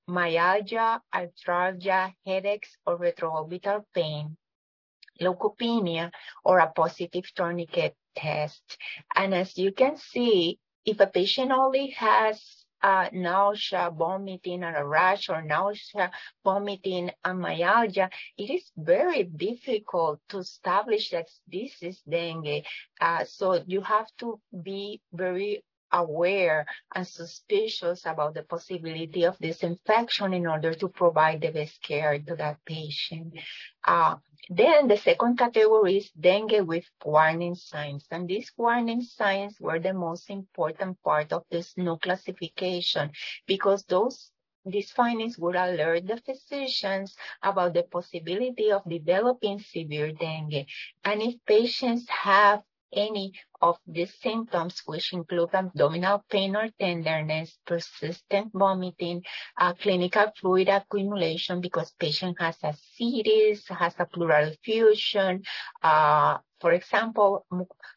myalgia, 0.09 1.03
arthralgia, 1.15 2.15
headaches, 2.27 2.77
or 2.87 2.99
retroorbital 2.99 3.85
pain, 3.95 4.37
leukopenia, 5.21 6.11
or 6.45 6.59
a 6.61 6.73
positive 6.73 7.33
tourniquet 7.35 7.97
test. 8.17 8.79
And 9.15 9.35
as 9.35 9.57
you 9.59 9.73
can 9.73 9.97
see, 9.97 10.59
if 10.85 11.01
a 11.01 11.07
patient 11.07 11.53
only 11.53 11.91
has 11.91 12.66
Uh, 12.87 13.09
nausea, 13.13 13.91
vomiting, 13.91 14.63
and 14.63 14.77
a 14.77 14.87
rash, 14.87 15.29
or 15.29 15.43
nausea, 15.43 16.07
vomiting, 16.45 17.11
and 17.25 17.41
myalgia, 17.41 18.09
it 18.39 18.49
is 18.49 18.71
very 18.77 19.25
difficult 19.25 20.21
to 20.29 20.39
establish 20.39 21.11
that 21.11 21.27
this 21.51 21.73
is 21.83 22.01
dengue. 22.09 22.63
Uh, 23.01 23.25
so 23.25 23.61
you 23.67 23.81
have 23.81 24.07
to 24.17 24.39
be 24.63 25.01
very 25.13 25.65
aware 25.93 26.65
and 26.95 27.07
suspicious 27.07 28.07
about 28.07 28.35
the 28.35 28.43
possibility 28.43 29.25
of 29.25 29.37
this 29.39 29.63
infection 29.63 30.33
in 30.33 30.47
order 30.47 30.73
to 30.75 30.89
provide 30.89 31.41
the 31.41 31.51
best 31.51 31.83
care 31.83 32.19
to 32.19 32.37
that 32.37 32.57
patient. 32.65 33.35
Uh, 33.85 34.15
Then 34.49 34.89
the 34.89 34.97
second 34.97 35.39
category 35.39 35.99
is 35.99 36.11
dengue 36.11 36.67
with 36.67 36.91
warning 37.05 37.55
signs, 37.55 38.07
and 38.11 38.29
these 38.29 38.53
warning 38.57 39.03
signs 39.03 39.61
were 39.61 39.79
the 39.79 39.93
most 39.93 40.31
important 40.31 41.01
part 41.03 41.33
of 41.33 41.45
this 41.51 41.77
new 41.77 41.97
classification, 41.99 43.13
because 43.47 43.85
those 43.85 44.33
these 44.65 44.91
findings 44.91 45.39
would 45.39 45.55
alert 45.55 46.07
the 46.09 46.17
physicians 46.17 47.17
about 47.43 47.75
the 47.75 47.85
possibility 47.85 48.73
of 48.73 48.83
developing 48.89 49.61
severe 49.61 50.13
dengue. 50.13 50.67
And 51.05 51.23
if 51.23 51.37
patients 51.47 52.09
have 52.09 52.65
any 52.93 53.33
of 53.61 53.79
these 53.87 54.15
symptoms, 54.21 54.83
which 54.87 55.13
include 55.13 55.51
abdominal 55.55 56.25
pain 56.31 56.57
or 56.57 56.69
tenderness, 56.79 57.59
persistent 57.67 58.53
vomiting, 58.53 59.23
uh, 59.59 59.73
clinical 59.75 60.33
fluid 60.41 60.69
accumulation 60.69 61.61
because 61.61 61.93
patient 61.99 62.37
has 62.41 62.57
ascites, 62.63 63.69
has 63.69 63.95
a 63.99 64.07
pleural 64.07 64.49
effusion, 64.49 65.43
uh, 65.83 66.39
for 66.61 66.73
example, 66.73 67.47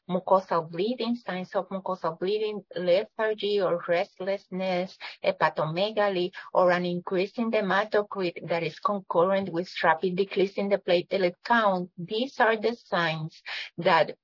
mucosal 0.09 0.69
bleeding, 0.69 1.15
signs 1.15 1.55
of 1.55 1.69
mucosal 1.69 2.19
bleeding, 2.19 2.63
lethargy 2.75 3.61
or 3.61 3.81
restlessness, 3.87 4.97
hepatomegaly, 5.23 6.31
or 6.53 6.71
an 6.71 6.85
increase 6.85 7.37
in 7.37 7.49
the 7.49 7.57
hematocrit 7.57 8.47
that 8.47 8.63
is 8.63 8.79
concurrent 8.79 9.49
with 9.49 9.71
rapid 9.83 10.15
decrease 10.15 10.57
in 10.57 10.69
the 10.69 10.77
platelet 10.77 11.35
count. 11.43 11.89
These 11.97 12.39
are 12.39 12.57
the 12.57 12.75
signs 12.75 13.41
that 13.77 14.15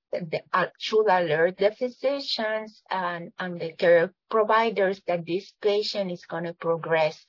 uh, 0.54 0.66
should 0.78 1.08
alert 1.08 1.58
the 1.58 1.72
physicians 1.72 2.82
and 2.90 3.32
the 3.40 3.74
care 3.78 4.14
providers 4.30 5.02
that 5.08 5.26
this 5.26 5.54
patient 5.62 6.12
is 6.12 6.26
gonna 6.26 6.54
progress 6.54 7.26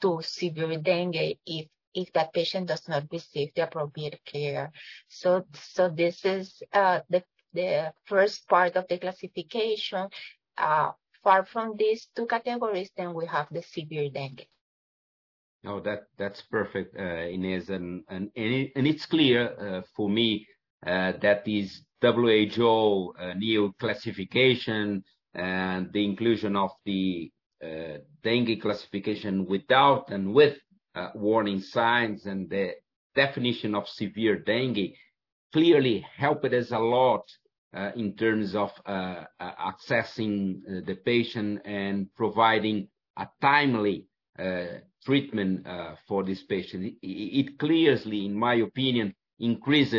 to 0.00 0.20
severe 0.22 0.78
dengue 0.78 1.36
if 1.46 1.66
that 2.14 2.32
patient 2.32 2.68
does 2.68 2.88
not 2.88 3.04
receive 3.10 3.50
the 3.54 3.62
appropriate 3.62 4.20
care. 4.24 4.72
So, 5.08 5.44
so 5.54 5.88
this 5.88 6.24
is 6.24 6.62
uh, 6.72 7.00
the 7.08 7.22
the 7.52 7.92
first 8.04 8.48
part 8.48 8.76
of 8.76 8.86
the 8.88 8.98
classification. 8.98 10.08
Uh, 10.56 10.92
far 11.24 11.44
from 11.44 11.76
these 11.76 12.08
two 12.14 12.26
categories, 12.26 12.90
then 12.96 13.14
we 13.14 13.26
have 13.26 13.48
the 13.50 13.62
severe 13.62 14.08
dengue. 14.08 14.46
Oh, 15.66 15.82
that's 16.16 16.42
perfect, 16.42 16.96
uh, 16.96 17.28
Ines. 17.28 17.68
It's 18.34 19.06
clear 19.06 19.84
for 19.94 20.08
me 20.08 20.46
that 20.82 21.44
this 21.44 21.82
WHO 22.00 23.14
new 23.36 23.74
classification 23.78 25.04
and 25.34 25.92
the 25.92 26.04
inclusion 26.04 26.56
of 26.56 26.70
the 26.86 27.30
dengue 28.22 28.62
classification 28.62 29.44
without 29.44 30.10
and 30.10 30.32
with 30.32 30.56
Uh, 30.92 31.08
warning 31.14 31.60
signs 31.60 32.26
and 32.26 32.50
the 32.50 32.72
definition 33.14 33.76
of 33.76 33.88
severe 33.88 34.36
dengue 34.36 34.92
clearly 35.52 36.04
helped 36.16 36.52
us 36.52 36.72
a 36.72 36.78
lot 36.80 37.22
uh, 37.72 37.92
in 37.94 38.16
terms 38.16 38.56
of 38.56 38.72
uh, 38.86 39.22
accessing 39.40 40.60
the 40.84 40.96
patient 41.04 41.60
and 41.64 42.12
providing 42.16 42.88
a 43.16 43.28
timely 43.40 44.04
treatment 45.04 45.64
for 46.08 46.24
this 46.24 46.42
patient. 46.42 46.94
It 47.02 47.56
clearly, 47.56 48.26
in 48.26 48.34
my 48.34 48.54
opinion, 48.54 49.14
increased 49.38 49.94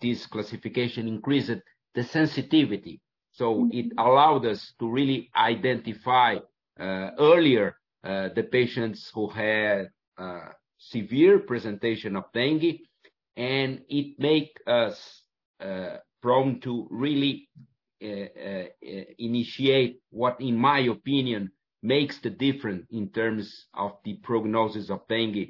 this 0.00 0.26
classification 0.26 1.06
increased 1.06 1.52
the 1.94 2.02
sensitivity. 2.02 3.00
So 3.30 3.54
mm-hmm. 3.54 3.78
it 3.78 3.86
allowed 3.96 4.46
us 4.46 4.72
to 4.80 4.90
really 4.90 5.30
identify 5.36 6.38
earlier 6.80 7.76
the 8.02 8.48
patients 8.50 9.08
who 9.14 9.28
had 9.28 9.90
severe 10.78 11.38
presentation 11.38 12.16
of 12.16 12.24
dengue, 12.34 12.78
and 13.36 13.82
it 13.88 14.18
make 14.18 14.58
us 14.66 15.22
uh, 15.60 15.96
prone 16.20 16.60
to 16.60 16.86
really 16.90 17.48
uh, 18.02 18.06
uh, 18.06 18.64
initiate 19.18 20.00
what, 20.10 20.40
in 20.40 20.56
my 20.56 20.80
opinion, 20.80 21.50
makes 21.82 22.18
the 22.20 22.30
difference 22.30 22.86
in 22.90 23.08
terms 23.10 23.66
of 23.74 23.92
the 24.04 24.14
prognosis 24.22 24.90
of 24.90 25.00
dengue, 25.08 25.48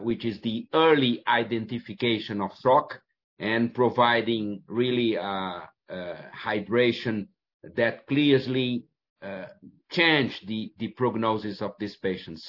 which 0.00 0.24
is 0.24 0.40
the 0.40 0.66
early 0.74 1.22
identification 1.26 2.40
of 2.40 2.50
shock 2.60 3.00
and 3.38 3.74
providing 3.74 4.62
really 4.66 5.16
hydration 5.90 7.28
that 7.76 8.06
clearly 8.08 8.84
change 9.90 10.40
the 10.46 10.94
prognosis 10.96 11.62
of 11.62 11.72
this 11.78 11.96
patient. 11.96 12.40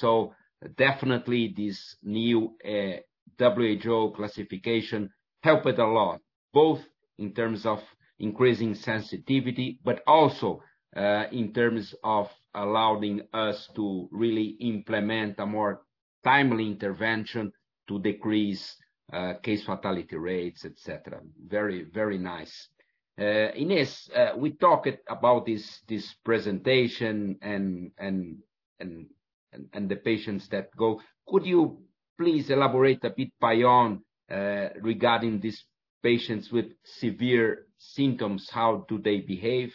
Definitely 0.76 1.54
this 1.56 1.96
new 2.02 2.56
uh, 2.64 2.96
WHO 3.38 4.12
classification 4.16 5.10
helped 5.42 5.78
a 5.78 5.86
lot, 5.86 6.20
both 6.52 6.80
in 7.18 7.32
terms 7.34 7.66
of 7.66 7.82
increasing 8.18 8.74
sensitivity, 8.74 9.78
but 9.84 10.02
also 10.06 10.62
uh, 10.96 11.24
in 11.32 11.52
terms 11.52 11.94
of 12.04 12.30
allowing 12.54 13.20
us 13.32 13.68
to 13.74 14.08
really 14.12 14.56
implement 14.60 15.38
a 15.38 15.46
more 15.46 15.82
timely 16.22 16.66
intervention 16.66 17.52
to 17.88 17.98
decrease 17.98 18.76
uh, 19.12 19.34
case 19.42 19.64
fatality 19.64 20.16
rates, 20.16 20.64
et 20.64 20.78
cetera. 20.78 21.20
Very, 21.46 21.84
very 21.92 22.18
nice. 22.18 22.68
Ines, 23.18 24.08
we 24.36 24.52
talked 24.52 24.88
about 25.08 25.46
this 25.46 26.14
presentation 26.24 27.36
and 27.42 27.92
the 29.72 29.96
patients 29.96 30.48
that 30.48 30.68
go. 30.76 31.00
Could 31.26 31.46
you 31.46 31.82
please 32.18 32.50
elaborate 32.50 33.04
a 33.04 33.10
bit 33.10 33.30
beyond 33.40 34.00
regarding 34.28 35.40
these 35.40 35.64
patients 36.02 36.52
with 36.52 36.72
severe 36.84 37.66
symptoms? 37.78 38.48
How 38.50 38.84
do 38.88 38.98
they 38.98 39.20
behave? 39.20 39.74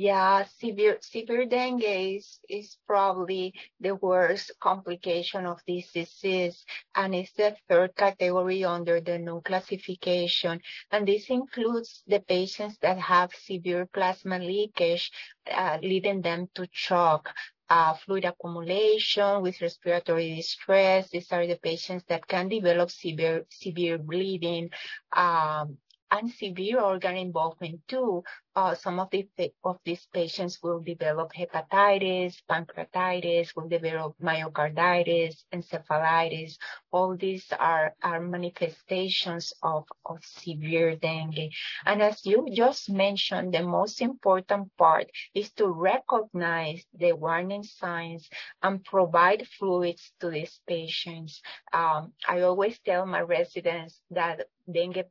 Yeah, 0.00 0.44
severe 0.44 1.00
dengue 1.46 2.22
is, 2.48 2.78
probably 2.86 3.52
the 3.80 3.96
worst 3.96 4.52
complication 4.60 5.44
of 5.44 5.60
this 5.66 5.90
disease, 5.90 6.64
and 6.94 7.16
it's 7.16 7.32
the 7.32 7.56
third 7.68 7.96
category 7.96 8.62
under 8.62 9.00
the 9.00 9.18
new 9.18 9.40
classification. 9.40 10.60
And 10.92 11.08
this 11.08 11.28
includes 11.30 12.04
the 12.06 12.20
patients 12.20 12.78
that 12.80 12.98
have 13.00 13.34
severe 13.34 13.86
plasma 13.86 14.38
leakage, 14.38 15.10
uh, 15.50 15.78
leading 15.82 16.22
them 16.22 16.48
to 16.54 16.68
shock. 16.70 17.34
Fluid 18.04 18.24
accumulation 18.24 19.42
with 19.42 19.60
respiratory 19.60 20.36
distress. 20.36 21.10
These 21.10 21.30
are 21.32 21.46
the 21.46 21.56
patients 21.56 22.04
that 22.08 22.26
can 22.26 22.48
develop 22.48 22.90
severe 22.90 23.44
severe 23.50 23.98
bleeding, 23.98 24.70
um, 25.12 25.78
and 26.10 26.30
severe 26.30 26.80
organ 26.80 27.16
involvement 27.16 27.86
too. 27.88 28.24
Uh, 28.58 28.74
some 28.74 28.98
of, 28.98 29.08
the, 29.12 29.24
of 29.62 29.78
these 29.84 30.08
patients 30.12 30.58
will 30.64 30.80
develop 30.80 31.30
hepatitis, 31.32 32.42
pancreatitis, 32.50 33.54
will 33.54 33.68
develop 33.68 34.16
myocarditis, 34.20 35.44
encephalitis. 35.54 36.56
All 36.90 37.16
these 37.16 37.46
are, 37.56 37.94
are 38.02 38.20
manifestations 38.20 39.52
of, 39.62 39.84
of 40.04 40.18
severe 40.24 40.96
dengue. 40.96 41.52
And 41.86 42.02
as 42.02 42.26
you 42.26 42.48
just 42.52 42.90
mentioned, 42.90 43.54
the 43.54 43.62
most 43.62 44.02
important 44.02 44.76
part 44.76 45.06
is 45.36 45.52
to 45.52 45.68
recognize 45.68 46.82
the 46.98 47.12
warning 47.12 47.62
signs 47.62 48.28
and 48.60 48.82
provide 48.82 49.46
fluids 49.56 50.10
to 50.18 50.30
these 50.30 50.60
patients. 50.66 51.40
Um, 51.72 52.12
I 52.26 52.40
always 52.40 52.76
tell 52.80 53.06
my 53.06 53.20
residents 53.20 54.00
that 54.10 54.48
dengue 54.70 55.04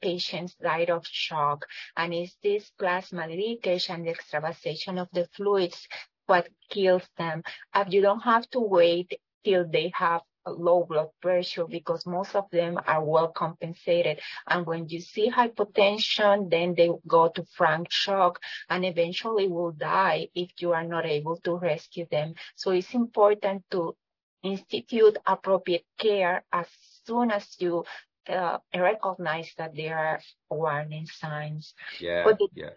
patients 0.00 0.54
died 0.62 0.90
of 0.90 1.04
shock, 1.06 1.66
and 1.96 2.14
it's 2.14 2.36
this 2.42 2.70
plasma 2.90 3.28
leakage 3.28 3.88
and 3.88 4.04
the 4.04 4.10
extravasation 4.10 4.98
of 4.98 5.08
the 5.12 5.26
fluids 5.36 5.86
what 6.26 6.48
kills 6.70 7.06
them. 7.16 7.42
And 7.72 7.92
you 7.92 8.00
don't 8.02 8.20
have 8.20 8.48
to 8.50 8.60
wait 8.60 9.20
till 9.44 9.64
they 9.68 9.92
have 9.94 10.22
low 10.46 10.84
blood 10.88 11.10
pressure 11.22 11.66
because 11.66 12.06
most 12.06 12.34
of 12.34 12.44
them 12.50 12.78
are 12.86 13.04
well 13.04 13.28
compensated. 13.28 14.20
And 14.48 14.66
when 14.66 14.88
you 14.88 15.00
see 15.00 15.30
hypotension, 15.30 16.50
then 16.50 16.74
they 16.76 16.90
go 17.06 17.28
to 17.28 17.44
frank 17.56 17.88
shock 17.90 18.40
and 18.68 18.84
eventually 18.84 19.48
will 19.48 19.72
die 19.72 20.28
if 20.34 20.50
you 20.60 20.72
are 20.72 20.84
not 20.84 21.06
able 21.06 21.36
to 21.44 21.56
rescue 21.56 22.06
them. 22.10 22.34
So 22.56 22.70
it's 22.72 22.94
important 22.94 23.64
to 23.70 23.96
institute 24.42 25.16
appropriate 25.26 25.84
care 25.98 26.44
as 26.52 26.66
soon 27.04 27.30
as 27.30 27.46
you 27.58 27.84
uh, 28.28 28.58
recognize 28.74 29.52
that 29.58 29.74
there 29.74 29.98
are 29.98 30.20
warning 30.50 31.06
signs. 31.06 31.74
Yeah, 32.00 32.24
but 32.24 32.38
yeah. 32.54 32.70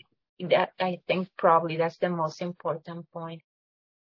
That 0.50 0.74
I 0.80 1.00
think 1.08 1.30
probably 1.38 1.78
that's 1.78 1.98
the 1.98 2.10
most 2.10 2.42
important 2.42 3.10
point. 3.12 3.42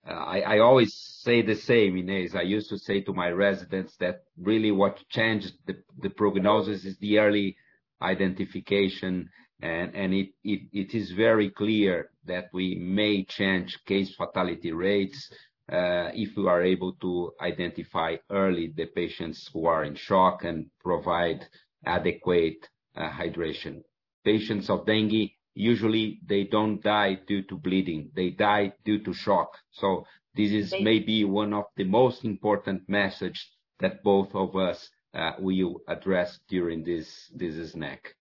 Uh, 0.06 0.12
I, 0.12 0.40
I 0.40 0.58
always 0.60 0.94
say 0.94 1.42
the 1.42 1.56
same, 1.56 1.96
Inez. 1.96 2.34
I 2.34 2.42
used 2.42 2.70
to 2.70 2.78
say 2.78 3.00
to 3.02 3.12
my 3.12 3.30
residents 3.30 3.96
that 3.96 4.22
really 4.38 4.70
what 4.70 4.98
changed 5.08 5.52
the, 5.66 5.76
the 5.98 6.10
prognosis 6.10 6.84
is 6.84 6.96
the 6.98 7.18
early 7.18 7.56
identification, 8.00 9.28
and, 9.60 9.94
and 9.94 10.14
it, 10.14 10.28
it, 10.42 10.60
it 10.72 10.94
is 10.94 11.10
very 11.10 11.50
clear 11.50 12.10
that 12.26 12.48
we 12.52 12.76
may 12.76 13.24
change 13.24 13.78
case 13.86 14.14
fatality 14.16 14.72
rates 14.72 15.30
if 15.72 16.36
we 16.36 16.46
are 16.46 16.62
able 16.62 16.92
to 16.94 17.32
identify 17.40 18.16
early 18.30 18.72
the 18.76 18.86
patients 18.86 19.48
who 19.52 19.66
are 19.66 19.84
in 19.84 19.94
shock 19.94 20.44
and 20.44 20.70
provide 20.80 21.46
adequate 21.84 22.68
uh, 22.96 23.08
hydration. 23.08 23.82
Patients 24.24 24.68
of 24.68 24.84
dengue, 24.86 25.30
usually 25.54 26.20
they 26.26 26.44
don't 26.44 26.82
die 26.82 27.14
due 27.26 27.42
to 27.42 27.56
bleeding, 27.56 28.10
they 28.14 28.30
die 28.30 28.72
due 28.84 29.02
to 29.04 29.12
shock. 29.12 29.56
So 29.70 30.06
this 30.34 30.52
is 30.52 30.74
maybe 30.80 31.24
one 31.24 31.54
of 31.54 31.64
the 31.76 31.84
most 31.84 32.24
important 32.24 32.88
message 32.88 33.48
that 33.78 34.02
both 34.02 34.34
of 34.34 34.56
us 34.56 34.90
uh, 35.14 35.32
will 35.38 35.80
address 35.88 36.38
during 36.48 36.84
this 36.84 37.30
snack 37.72 38.14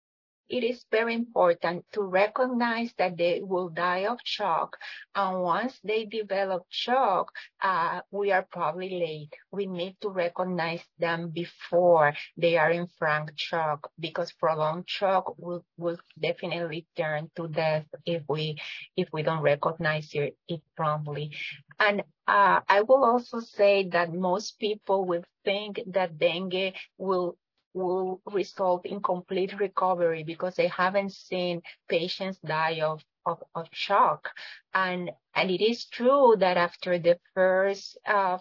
it 0.49 0.63
is 0.63 0.83
very 0.91 1.13
important 1.13 1.85
to 1.93 2.01
recognize 2.01 2.91
that 2.97 3.17
they 3.17 3.41
will 3.43 3.69
die 3.69 4.05
of 4.05 4.19
shock. 4.23 4.77
And 5.15 5.41
once 5.41 5.79
they 5.83 6.05
develop 6.05 6.63
shock, 6.69 7.31
uh, 7.61 8.01
we 8.11 8.31
are 8.31 8.45
probably 8.51 8.89
late. 8.89 9.33
We 9.51 9.67
need 9.67 9.97
to 10.01 10.09
recognize 10.09 10.83
them 10.97 11.29
before 11.29 12.13
they 12.37 12.57
are 12.57 12.71
in 12.71 12.87
frank 12.97 13.31
shock 13.35 13.91
because 13.99 14.31
prolonged 14.33 14.85
shock 14.87 15.37
will, 15.37 15.63
will 15.77 15.97
definitely 16.19 16.87
turn 16.97 17.29
to 17.35 17.47
death 17.47 17.85
if 18.05 18.23
we, 18.27 18.57
if 18.97 19.09
we 19.13 19.23
don't 19.23 19.41
recognize 19.41 20.09
it, 20.13 20.37
it 20.47 20.61
promptly. 20.75 21.31
And 21.79 22.01
uh, 22.27 22.61
I 22.67 22.81
will 22.81 23.03
also 23.03 23.39
say 23.39 23.87
that 23.89 24.13
most 24.13 24.59
people 24.59 25.05
will 25.05 25.23
think 25.45 25.79
that 25.87 26.17
dengue 26.17 26.73
will 26.97 27.37
will 27.79 28.21
result 28.31 28.85
in 28.85 29.01
complete 29.01 29.59
recovery 29.59 30.23
because 30.23 30.55
they 30.55 30.67
haven't 30.67 31.13
seen 31.13 31.61
patients 31.87 32.37
die 32.45 32.81
of, 32.81 33.03
of, 33.25 33.41
of 33.55 33.67
shock. 33.71 34.29
And, 34.73 35.11
and 35.33 35.49
it 35.49 35.61
is 35.61 35.85
true 35.85 36.35
that 36.39 36.57
after 36.57 36.99
the 36.99 37.17
first 37.33 37.97
uh, 38.05 38.39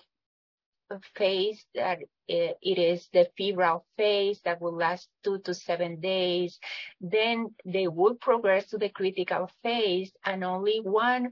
phase 1.15 1.65
that 1.75 1.99
it, 2.27 2.59
is 2.63 3.09
the 3.13 3.29
febrile 3.37 3.85
phase 3.97 4.41
that 4.45 4.61
will 4.61 4.77
last 4.77 5.09
two 5.25 5.39
to 5.41 5.55
seven 5.55 6.01
days, 6.01 6.59
then 7.01 7.55
they 7.65 7.89
will 7.89 8.15
progress 8.15 8.67
to 8.69 8.79
the 8.79 8.89
critical 8.89 9.51
phase 9.63 10.13
and 10.25 10.45
only 10.45 10.81
one 10.81 11.31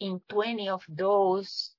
in 0.00 0.20
20 0.28 0.68
of 0.68 0.82
those 0.88 1.72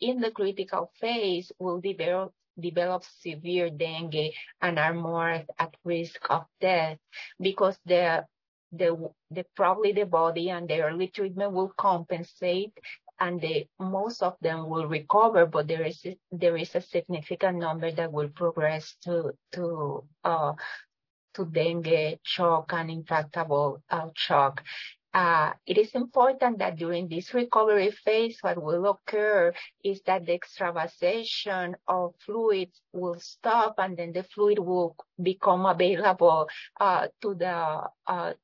in 0.00 0.20
the 0.20 0.30
critical 0.30 0.90
phase 1.00 1.52
will 1.58 1.80
develop 1.80 2.32
develop 2.58 3.04
severe 3.20 3.70
dengue 3.70 4.32
and 4.60 4.78
are 4.78 4.94
more 4.94 5.44
at 5.58 5.76
risk 5.84 6.20
of 6.30 6.44
death 6.60 6.98
because 7.40 7.78
the 7.86 8.24
the, 8.72 9.10
the 9.30 9.44
probably 9.54 9.92
the 9.92 10.04
body 10.04 10.50
and 10.50 10.68
the 10.68 10.82
early 10.82 11.08
treatment 11.08 11.52
will 11.52 11.72
compensate 11.78 12.72
and 13.18 13.40
the 13.40 13.66
most 13.78 14.22
of 14.22 14.36
them 14.40 14.68
will 14.68 14.86
recover, 14.86 15.46
but 15.46 15.68
there 15.68 15.84
is 15.84 16.04
there 16.30 16.56
is 16.56 16.74
a 16.74 16.80
significant 16.80 17.58
number 17.58 17.90
that 17.92 18.12
will 18.12 18.28
progress 18.28 18.96
to 19.04 19.32
to 19.52 20.04
uh, 20.24 20.52
to 21.34 21.44
dengue 21.46 22.18
shock 22.22 22.72
and 22.72 22.90
intractable 22.90 23.82
uh, 23.90 24.08
shock. 24.14 24.62
Uh, 25.16 25.54
it 25.66 25.78
is 25.78 25.94
important 25.94 26.58
that 26.58 26.76
during 26.76 27.08
this 27.08 27.32
recovery 27.32 27.90
phase, 27.90 28.36
what 28.42 28.62
will 28.62 28.84
occur 28.84 29.50
is 29.82 30.02
that 30.02 30.26
the 30.26 30.34
extravasation 30.34 31.74
of 31.88 32.12
fluids 32.20 32.82
will 32.92 33.18
stop 33.18 33.76
and 33.78 33.96
then 33.96 34.12
the 34.12 34.24
fluid 34.24 34.58
will 34.58 34.94
become 35.22 35.64
available 35.64 36.46
uh, 36.78 37.08
to 37.22 37.34
the 37.34 37.80
uh, 38.06 38.34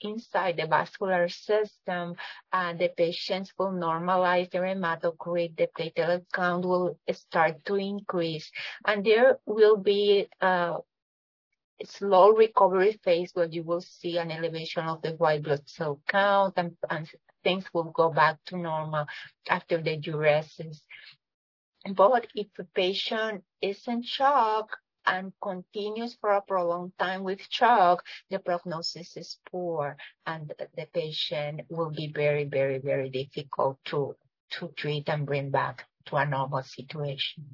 inside 0.00 0.58
the 0.58 0.66
vascular 0.66 1.28
system, 1.28 2.14
and 2.52 2.78
the 2.78 2.88
patients 2.88 3.52
will 3.58 3.72
normalize 3.72 4.48
their 4.50 4.62
hematocrit, 4.62 5.56
the 5.56 5.66
platelet 5.76 6.24
count 6.32 6.64
will 6.64 6.96
start 7.10 7.64
to 7.64 7.74
increase, 7.74 8.50
and 8.86 9.04
there 9.04 9.38
will 9.46 9.76
be 9.76 10.28
uh, 10.40 10.76
slow 11.84 12.30
recovery 12.30 13.00
phase 13.04 13.30
where 13.34 13.46
you 13.46 13.62
will 13.62 13.80
see 13.80 14.18
an 14.18 14.30
elevation 14.30 14.84
of 14.86 15.02
the 15.02 15.12
white 15.12 15.42
blood 15.42 15.68
cell 15.68 16.00
count 16.08 16.54
and, 16.56 16.76
and 16.90 17.08
things 17.42 17.64
will 17.72 17.90
go 17.90 18.10
back 18.10 18.38
to 18.46 18.56
normal 18.56 19.06
after 19.48 19.80
the 19.80 19.96
diuresis. 19.98 20.82
But 21.94 22.28
if 22.34 22.46
a 22.58 22.64
patient 22.64 23.44
is 23.60 23.86
in 23.88 24.02
shock 24.02 24.76
and 25.04 25.32
continues 25.42 26.14
for 26.20 26.30
a 26.30 26.42
prolonged 26.42 26.92
time 26.98 27.24
with 27.24 27.40
shock, 27.50 28.04
the 28.30 28.38
prognosis 28.38 29.16
is 29.16 29.38
poor 29.50 29.96
and 30.26 30.52
the 30.76 30.86
patient 30.86 31.62
will 31.68 31.90
be 31.90 32.06
very, 32.06 32.44
very, 32.44 32.78
very 32.78 33.10
difficult 33.10 33.78
to, 33.86 34.14
to 34.50 34.68
treat 34.76 35.08
and 35.08 35.26
bring 35.26 35.50
back 35.50 35.86
to 36.06 36.16
a 36.16 36.26
normal 36.26 36.62
situation. 36.62 37.44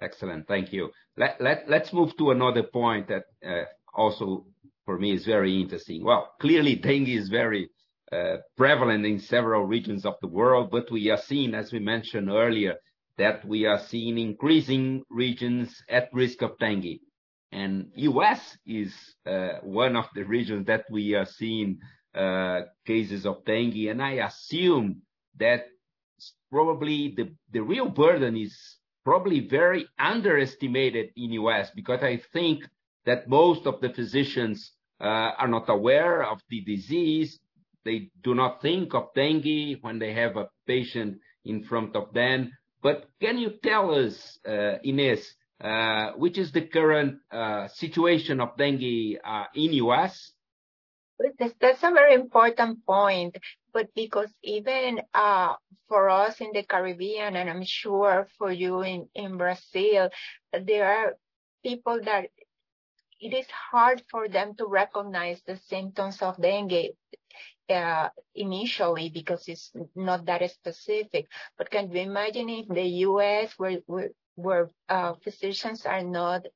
Excellent. 0.00 0.46
Thank 0.46 0.72
you. 0.72 0.90
Let's 1.16 1.92
move 1.92 2.16
to 2.18 2.30
another 2.30 2.62
point 2.62 3.08
that 3.08 3.24
uh, 3.44 3.64
also 3.94 4.46
for 4.84 4.98
me 4.98 5.12
is 5.12 5.24
very 5.24 5.60
interesting. 5.60 6.04
Well, 6.04 6.34
clearly 6.40 6.76
dengue 6.76 7.08
is 7.08 7.28
very 7.28 7.68
uh, 8.12 8.36
prevalent 8.56 9.04
in 9.04 9.18
several 9.18 9.64
regions 9.64 10.06
of 10.06 10.14
the 10.20 10.28
world, 10.28 10.70
but 10.70 10.90
we 10.90 11.10
are 11.10 11.18
seeing, 11.18 11.54
as 11.54 11.72
we 11.72 11.80
mentioned 11.80 12.30
earlier, 12.30 12.76
that 13.18 13.44
we 13.44 13.66
are 13.66 13.78
seeing 13.78 14.18
increasing 14.18 15.02
regions 15.10 15.82
at 15.88 16.08
risk 16.12 16.42
of 16.42 16.56
dengue. 16.58 17.00
And 17.50 17.90
U.S. 17.96 18.56
is 18.66 18.94
uh, 19.26 19.58
one 19.62 19.96
of 19.96 20.06
the 20.14 20.22
regions 20.22 20.66
that 20.66 20.84
we 20.90 21.14
are 21.14 21.26
seeing 21.26 21.78
cases 22.86 23.26
of 23.26 23.44
dengue, 23.44 23.88
and 23.88 24.02
I 24.02 24.12
assume 24.12 25.02
that 25.38 25.66
probably 26.50 27.16
the 27.52 27.60
real 27.60 27.88
burden 27.88 28.36
is 28.36 28.77
probably 29.08 29.40
very 29.40 29.88
underestimated 29.98 31.06
in 31.16 31.32
U.S. 31.42 31.70
because 31.74 32.02
I 32.02 32.20
think 32.34 32.58
that 33.06 33.26
most 33.26 33.66
of 33.66 33.80
the 33.80 33.88
physicians 33.88 34.72
uh, 35.00 35.30
are 35.40 35.48
not 35.48 35.66
aware 35.70 36.22
of 36.22 36.42
the 36.50 36.60
disease. 36.60 37.38
they 37.86 38.10
do 38.22 38.34
not 38.34 38.60
think 38.60 38.92
of 38.92 39.14
dengue 39.14 39.78
when 39.80 39.98
they 39.98 40.12
have 40.12 40.36
a 40.36 40.50
patient 40.66 41.16
in 41.46 41.64
front 41.64 41.96
of 41.96 42.12
them. 42.12 42.52
But 42.82 43.08
can 43.18 43.38
you 43.38 43.50
tell 43.62 43.94
us, 43.94 44.38
uh, 44.46 44.76
Ines, 44.84 45.22
uh, 45.58 46.10
which 46.22 46.36
is 46.36 46.52
the 46.52 46.66
current 46.76 47.12
uh, 47.32 47.68
situation 47.68 48.42
of 48.42 48.58
dengue 48.58 49.16
in 49.54 49.70
U.S.? 49.84 50.32
That's 51.60 51.82
a 51.82 51.90
very 51.90 52.14
important 52.14 52.84
point. 52.86 53.36
But 53.72 53.94
because 53.94 54.32
even 54.42 55.00
for 55.88 56.10
us 56.10 56.40
in 56.40 56.52
the 56.52 56.62
Caribbean, 56.62 57.36
and 57.36 57.50
I'm 57.50 57.64
sure 57.64 58.28
for 58.38 58.50
you 58.52 58.82
in 58.82 59.08
in 59.14 59.36
Brazil, 59.36 60.10
there 60.52 60.86
are 60.86 61.16
people 61.62 62.00
that 62.02 62.30
it 63.20 63.34
is 63.34 63.46
hard 63.50 64.02
for 64.10 64.28
them 64.28 64.54
to 64.56 64.66
recognize 64.66 65.42
the 65.42 65.56
symptoms 65.56 66.22
of 66.22 66.40
dengue 66.40 66.92
uh, 67.70 68.08
initially 68.34 69.10
because 69.10 69.48
it's 69.48 69.72
not 69.94 70.26
that 70.26 70.48
specific. 70.50 71.26
But 71.56 71.70
can 71.70 71.90
you 71.90 72.00
imagine 72.02 72.48
if 72.48 72.68
the 72.68 72.88
U.S. 73.10 73.54
Where 73.58 73.80
where 74.36 74.68
physicians 75.22 75.86
are 75.86 76.02
not 76.02 76.46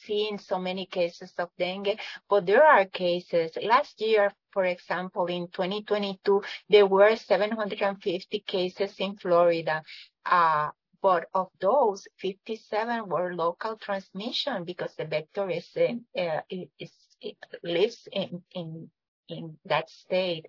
seeing 0.00 0.38
so 0.38 0.58
many 0.58 0.86
cases 0.86 1.32
of 1.38 1.50
dengue? 1.58 1.98
But 2.28 2.46
there 2.46 2.64
are 2.64 2.84
cases. 2.86 3.56
Last 3.62 4.00
year, 4.00 4.32
for 4.52 4.64
example, 4.64 5.26
in 5.26 5.48
2022, 5.48 6.42
there 6.68 6.86
were 6.86 7.16
750 7.16 8.40
cases 8.40 8.94
in 8.98 9.16
Florida. 9.16 9.82
Uh, 10.24 10.70
but 11.02 11.28
of 11.34 11.48
those, 11.60 12.06
57 12.18 13.08
were 13.08 13.34
local 13.34 13.76
transmission 13.76 14.64
because 14.64 14.94
the 14.96 15.06
vector 15.06 15.48
is 15.48 15.68
in 15.74 16.04
lives 17.62 18.08
in 18.12 18.42
in 18.52 18.90
in 19.30 19.56
that 19.64 19.88
state. 19.88 20.46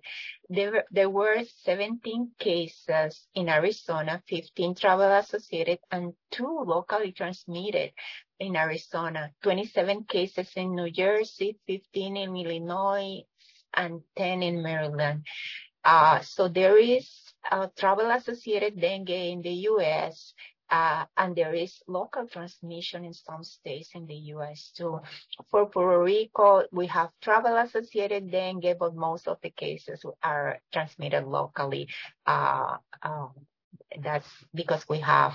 There, 0.48 0.84
There 0.90 1.08
were 1.08 1.44
17 1.64 2.32
cases 2.38 3.28
in 3.34 3.48
Arizona, 3.48 4.22
15 4.28 4.74
travel-associated, 4.74 5.78
and 5.90 6.12
two 6.32 6.64
locally 6.66 7.12
transmitted 7.12 7.92
in 8.42 8.56
Arizona. 8.56 9.30
27 9.42 10.04
cases 10.04 10.50
in 10.56 10.74
New 10.74 10.90
Jersey, 10.90 11.58
15 11.66 12.16
in 12.16 12.36
Illinois, 12.36 13.22
and 13.74 14.02
10 14.16 14.42
in 14.42 14.62
Maryland. 14.62 15.24
Uh, 15.84 16.20
so 16.20 16.48
there 16.48 16.78
is 16.78 17.08
uh, 17.50 17.68
travel-associated 17.76 18.80
dengue 18.80 19.10
in 19.10 19.42
the 19.42 19.54
U.S., 19.72 20.34
uh, 20.70 21.04
and 21.18 21.36
there 21.36 21.54
is 21.54 21.82
local 21.86 22.26
transmission 22.26 23.04
in 23.04 23.12
some 23.12 23.44
states 23.44 23.90
in 23.94 24.06
the 24.06 24.14
U.S. 24.36 24.72
too. 24.74 25.00
For 25.50 25.66
Puerto 25.66 26.02
Rico, 26.02 26.64
we 26.72 26.86
have 26.86 27.10
travel-associated 27.20 28.30
dengue, 28.30 28.78
but 28.78 28.94
most 28.94 29.28
of 29.28 29.36
the 29.42 29.50
cases 29.50 30.02
are 30.22 30.58
transmitted 30.72 31.24
locally. 31.26 31.88
Um, 32.26 32.78
that's 34.00 34.28
because 34.54 34.88
we 34.88 35.00
have 35.00 35.34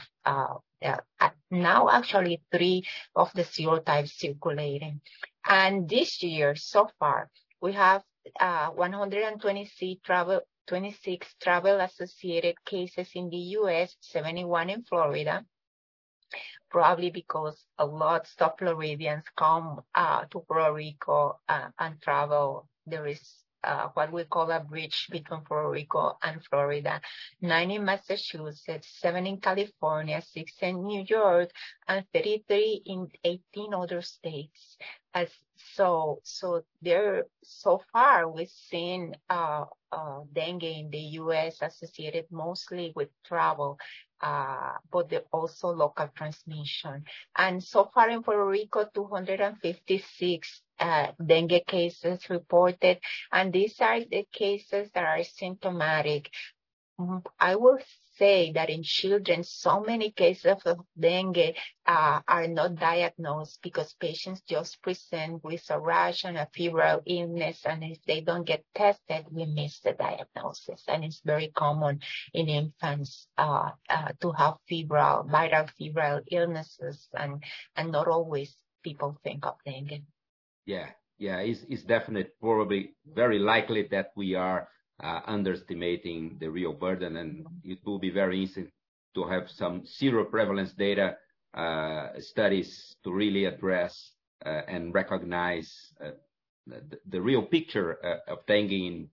now 1.52 1.90
actually 1.90 2.42
three 2.52 2.84
of 3.16 3.32
the 3.34 3.44
serotypes 3.44 4.18
circulating. 4.18 5.02
And 5.46 5.90
this 5.90 6.22
year, 6.22 6.56
so 6.56 6.90
far, 7.00 7.30
we 7.62 7.74
have 7.74 8.04
uh, 8.40 8.70
126 8.70 11.36
travel-associated 11.40 12.56
cases 12.66 13.10
in 13.16 13.30
the 13.30 13.38
U.S., 13.38 13.96
71 14.02 14.70
in 14.70 14.84
Florida. 14.84 15.46
Probably 16.70 17.10
because 17.10 17.66
a 17.78 17.86
lot 17.86 18.28
of 18.40 18.58
Floridians 18.60 19.24
come 19.38 19.82
uh, 19.96 20.26
to 20.32 20.42
Puerto 20.42 20.74
Rico 20.74 21.40
uh, 21.48 21.70
and 21.80 22.02
travel. 22.02 22.68
There 22.86 23.08
is 23.08 23.22
Uh, 23.68 23.90
what 23.96 24.14
we 24.14 24.24
call 24.24 24.50
a 24.50 24.62
bridge 24.62 25.08
between 25.12 25.42
Puerto 25.42 25.70
Rico 25.70 26.18
and 26.24 26.42
Florida. 26.46 27.02
Nine 27.42 27.72
in 27.72 27.84
Massachusetts, 27.84 28.88
seven 29.02 29.28
in 29.28 29.42
California, 29.42 30.22
six 30.22 30.54
in 30.62 30.82
New 30.84 31.04
York, 31.06 31.52
and 31.86 32.06
33 32.14 32.82
in 32.86 33.10
18 33.26 33.74
other 33.74 34.02
states. 34.02 34.78
As 35.14 35.28
So 37.44 37.82
far, 37.92 38.30
we've 38.30 38.48
seen 38.48 39.18
uh, 39.30 39.66
uh, 39.92 40.20
dengue 40.32 40.64
in 40.64 40.90
the 40.90 41.06
U.S. 41.22 41.58
associated 41.62 42.26
mostly 42.32 42.94
with 42.96 43.10
travel, 43.26 43.78
Uh, 44.20 44.74
but 44.92 45.12
also 45.32 45.70
local 45.70 46.10
transmission. 46.16 47.04
And 47.36 47.64
so 47.64 47.92
far 47.94 48.10
in 48.10 48.24
Puerto 48.24 48.48
Rico, 48.48 48.86
256 48.92 50.62
uh, 50.80 51.08
dengue 51.24 51.66
cases 51.68 52.28
reported, 52.30 53.00
and 53.32 53.54
these 53.54 53.80
are 53.80 54.00
the 54.00 54.26
cases 54.32 54.90
that 54.94 55.04
are 55.04 55.24
symptomatic. 55.24 56.32
Mm-hmm. 57.00 57.18
I 57.40 57.56
will 57.56 57.78
say 58.18 58.52
that 58.54 58.70
in 58.70 58.82
children, 58.82 59.44
so 59.44 59.82
many 59.82 60.10
cases 60.12 60.58
of 60.66 60.80
dengue 61.00 61.54
uh, 61.86 62.22
are 62.28 62.48
not 62.48 62.76
diagnosed 62.76 63.60
because 63.62 63.94
patients 64.00 64.42
just 64.42 64.82
present 64.82 65.44
with 65.44 65.64
a 65.70 65.80
rash 65.80 66.24
and 66.26 66.38
a 66.38 66.48
febrile 66.56 67.04
illness, 67.06 67.62
and 67.66 67.84
if 67.84 68.00
they 68.08 68.22
don't 68.22 68.46
get 68.48 68.66
tested, 68.74 69.26
we 69.32 69.46
miss 69.46 69.80
the 69.82 69.94
diagnosis. 69.94 70.84
And 70.88 71.04
it's 71.04 71.22
very 71.24 71.52
common 71.56 72.00
in 72.34 72.50
infants 72.50 73.28
uh, 73.38 73.70
uh, 73.90 74.12
to 74.22 74.32
have 74.32 74.56
febrile, 74.68 75.28
viral 75.32 75.70
febrile 75.78 76.22
illnesses, 76.32 77.08
and 77.14 77.44
and 77.76 77.92
not 77.92 78.08
always 78.08 78.56
people 78.84 79.20
think 79.24 79.46
of 79.46 79.58
dengue. 79.66 80.02
Yeah. 80.66 80.90
Yeah. 81.20 81.40
It's 81.40 81.84
definitely 81.84 82.32
probably 82.40 82.96
very 83.06 83.40
likely 83.40 83.88
that 83.92 84.12
we 84.16 84.36
are 84.36 84.70
Uh, 85.04 85.22
underestimating 85.28 86.38
the 86.40 86.50
real 86.50 86.74
burden, 86.74 87.18
and 87.18 87.46
it 87.64 87.78
will 87.86 88.00
be 88.00 88.10
very 88.10 88.40
easy 88.40 88.66
to 89.14 89.24
have 89.28 89.48
some 89.48 89.82
seroprevalence 89.82 90.76
data 90.76 91.16
uh, 91.54 92.08
studies 92.18 92.96
to 93.04 93.14
really 93.14 93.46
address 93.46 94.14
uh, 94.44 94.62
and 94.68 94.96
recognize 94.96 95.94
the 96.66 97.22
real 97.22 97.44
picture 97.44 97.94
of 98.28 98.44
dengue 98.48 98.72
in 98.72 99.08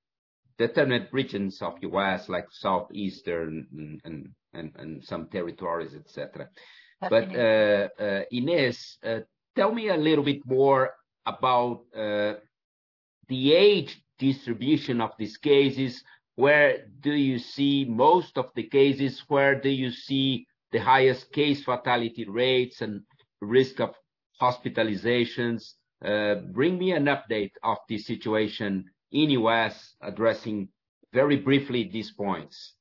determined 0.57 1.07
regions 1.12 1.61
of 1.61 1.75
the 1.83 1.88
U.S., 1.88 2.31
like 2.31 2.47
Southeastern 2.51 4.01
and 4.05 5.05
some 5.05 5.29
territories, 5.29 5.94
et 5.94 6.09
cetera. 6.09 6.49
Ines, 8.33 8.99
tell 9.55 9.73
me 9.75 9.88
a 9.88 9.97
little 9.99 10.25
bit 10.25 10.47
more 10.47 10.94
about 11.27 11.83
the 11.92 13.53
age 13.53 14.01
distribution 14.18 15.00
of 15.00 15.12
these 15.18 15.37
cases. 15.37 16.03
Where 16.37 16.87
do 17.00 17.12
you 17.12 17.38
see 17.38 17.85
most 17.85 18.38
of 18.38 18.50
the 18.55 18.64
cases? 18.64 19.22
Where 19.29 19.61
do 19.61 19.68
you 19.68 19.90
see 19.90 20.46
the 20.72 20.79
highest 20.79 21.33
case 21.33 21.62
fatality 21.64 22.24
rates 22.29 22.81
and 22.81 23.03
risk 23.40 23.81
of 23.81 23.94
hospitalizations? 24.40 25.74
Uh, 26.05 26.37
bring 26.53 26.79
me 26.79 26.92
an 26.92 27.07
update 27.07 27.53
of 27.62 27.79
the 27.88 27.98
situation 27.98 28.85
in 29.12 29.31
U.S. 29.31 29.94
addressing 30.03 30.68
very 31.12 31.37
briefly 31.37 31.85
these 31.85 32.11
points. 32.11 32.74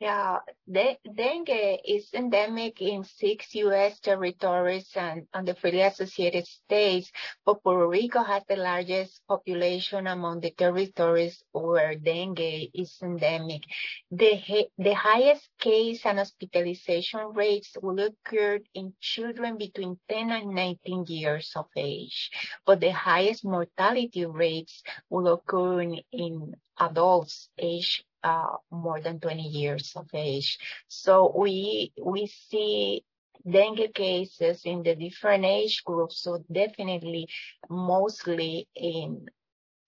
Yeah. 0.00 0.40
Dengue 0.70 1.80
is 1.84 2.12
endemic 2.14 2.80
in 2.80 3.02
six 3.04 3.54
U.S. 3.54 3.98
territories 4.00 4.90
and 4.96 5.26
the 5.44 5.54
freely 5.54 5.80
associated 5.82 6.46
states. 6.46 7.10
but 7.44 7.62
Puerto 7.62 7.86
Rico 7.88 8.22
has 8.24 8.42
the 8.48 8.56
largest 8.56 9.22
population 9.28 10.06
among 10.08 10.40
the 10.40 10.50
territories 10.52 11.42
where 11.52 11.94
dengue 11.96 12.70
is 12.74 12.98
endemic. 13.02 13.62
The 14.10 14.68
The 14.78 14.94
highest 14.94 15.48
case 15.58 16.04
and 16.06 16.18
hospitalization 16.18 17.32
rates 17.34 17.76
will 17.82 17.98
occur 18.00 18.60
in 18.74 18.94
children 19.00 19.58
between 19.58 19.98
10 20.08 20.30
and 20.30 20.54
19 20.54 21.06
years 21.06 21.52
of 21.56 21.66
age. 21.76 22.30
But 22.66 22.80
the 22.80 22.92
highest 22.92 23.44
mortality 23.44 24.26
rates 24.26 24.82
will 25.10 25.28
occur 25.32 25.82
in 26.12 26.54
adults 26.78 27.48
aged 27.58 28.04
Uh, 28.24 28.56
more 28.72 29.00
than 29.00 29.20
20 29.20 29.42
years 29.42 29.92
of 29.94 30.08
age. 30.12 30.58
So 30.88 31.32
we 31.36 31.92
we 32.02 32.26
see 32.26 33.04
dengue 33.48 33.94
cases 33.94 34.62
in 34.64 34.82
the 34.82 34.96
different 34.96 35.44
age 35.44 35.84
groups, 35.84 36.18
so 36.22 36.44
definitely 36.50 37.28
mostly 37.70 38.66
in 38.74 39.28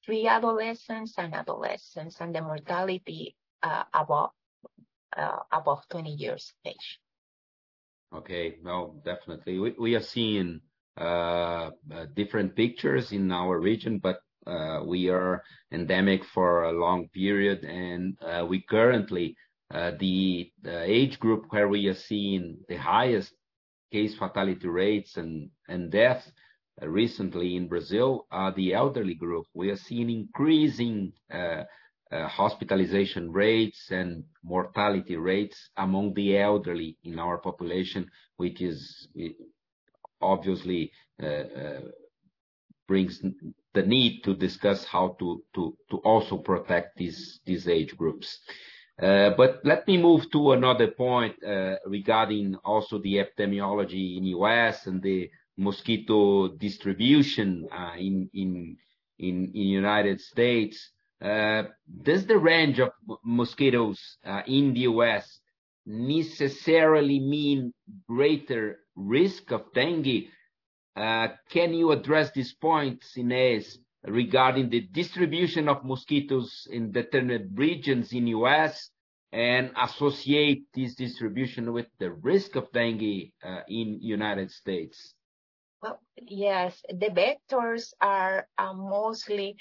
pre-adolescents 0.05 1.19
and 1.19 1.35
adolescents, 1.35 2.21
and 2.21 2.33
the 2.33 2.41
mortality 2.41 3.35
uh, 3.65 3.83
uh, 3.93 5.37
above 5.51 5.89
20 5.89 6.11
years 6.15 6.53
of 6.55 6.71
age. 6.71 7.01
Okay. 8.15 8.59
No, 8.63 9.01
definitely. 9.05 9.59
We 9.59 9.97
are 9.97 10.03
seeing 10.03 10.61
different 12.15 12.55
pictures 12.55 13.11
in 13.11 13.33
our 13.33 13.59
region, 13.59 13.99
but 13.99 14.21
Uh, 14.51 14.83
we 14.85 15.09
are 15.09 15.43
endemic 15.73 16.25
for 16.25 16.65
a 16.65 16.73
long 16.73 17.09
period. 17.11 17.65
And 17.65 18.17
uh, 18.21 18.45
we 18.49 18.63
currently, 18.63 19.37
uh, 19.73 19.93
the 20.01 20.51
age 20.67 21.21
group 21.21 21.45
where 21.51 21.69
we 21.69 21.87
are 21.87 21.95
seeing 21.95 22.59
the 22.69 22.77
highest 22.77 23.33
case 23.93 24.17
fatality 24.19 24.67
rates 24.67 25.17
and 25.17 25.91
death 25.91 26.31
recently 26.83 27.57
in 27.57 27.69
Brazil 27.69 28.27
are 28.31 28.53
the 28.53 28.75
elderly 28.75 29.15
group. 29.15 29.47
We 29.55 29.71
are 29.71 29.77
seeing 29.77 30.11
increasing 30.11 31.13
hospitalization 32.11 33.31
rates 33.31 33.91
and 33.91 34.25
mortality 34.43 35.17
rates 35.17 35.71
among 35.77 36.15
the 36.15 36.39
elderly 36.39 36.97
in 37.05 37.19
our 37.21 37.39
population, 37.39 38.11
which 38.37 38.61
is 38.61 39.09
obviously 40.21 40.91
brings 42.89 43.23
the 43.75 43.83
need 43.83 44.23
to 44.25 44.35
discuss 44.35 44.85
how 44.85 45.17
to 45.19 45.43
to 45.55 45.77
to 45.91 45.97
also 45.99 46.37
protect 46.39 46.97
these 46.97 47.41
these 47.45 47.69
age 47.69 47.97
groups. 47.97 48.41
Uh, 49.01 49.31
but 49.37 49.61
let 49.65 49.87
me 49.87 49.97
move 49.97 50.31
to 50.31 50.53
another 50.53 50.89
point 50.89 51.35
uh, 51.43 51.77
regarding 51.87 52.55
also 52.65 52.99
the 52.99 53.17
epidemiology 53.17 54.19
in 54.19 54.25
U.S. 54.25 54.87
and 54.87 55.03
the 55.03 55.31
mosquito 55.57 56.49
distribution 56.49 57.67
uh, 57.73 57.93
in 57.97 58.29
in 58.35 58.77
in 59.19 59.51
in 59.55 59.67
United 59.69 60.21
States. 60.21 60.91
Does 61.23 62.27
the 62.27 62.39
range 62.39 62.81
of 62.81 62.91
mosquitoes 63.25 64.01
in 64.47 64.73
the 64.75 64.81
U.S. 64.81 65.41
necessarily 65.87 67.21
mean 67.21 67.73
greater 68.09 68.81
risk 68.97 69.51
of 69.53 69.73
dengue? 69.75 70.29
Uh, 70.97 71.29
can 71.51 71.73
you 71.73 71.93
address 71.93 72.31
this 72.33 72.53
point, 72.53 73.03
Inês, 73.17 73.79
regarding 74.05 74.71
the 74.71 74.81
distribution 74.93 75.69
of 75.69 75.85
mosquitoes 75.85 76.67
in 76.71 76.93
determined 76.93 77.57
regions 77.57 78.13
in 78.13 78.27
U.S. 78.29 78.91
and 79.33 79.71
associate 79.81 80.65
this 80.75 80.95
distribution 80.95 81.73
with 81.73 81.87
the 81.99 82.11
risk 82.11 82.57
of 82.57 82.71
dengue 82.73 83.31
uh, 83.45 83.61
in 83.69 84.01
United 84.01 84.51
States? 84.51 85.15
Well, 85.83 86.01
yes. 86.17 86.83
The 86.89 87.09
vectors 87.09 87.93
are 88.01 88.47
uh, 88.59 88.73
mostly 88.75 89.57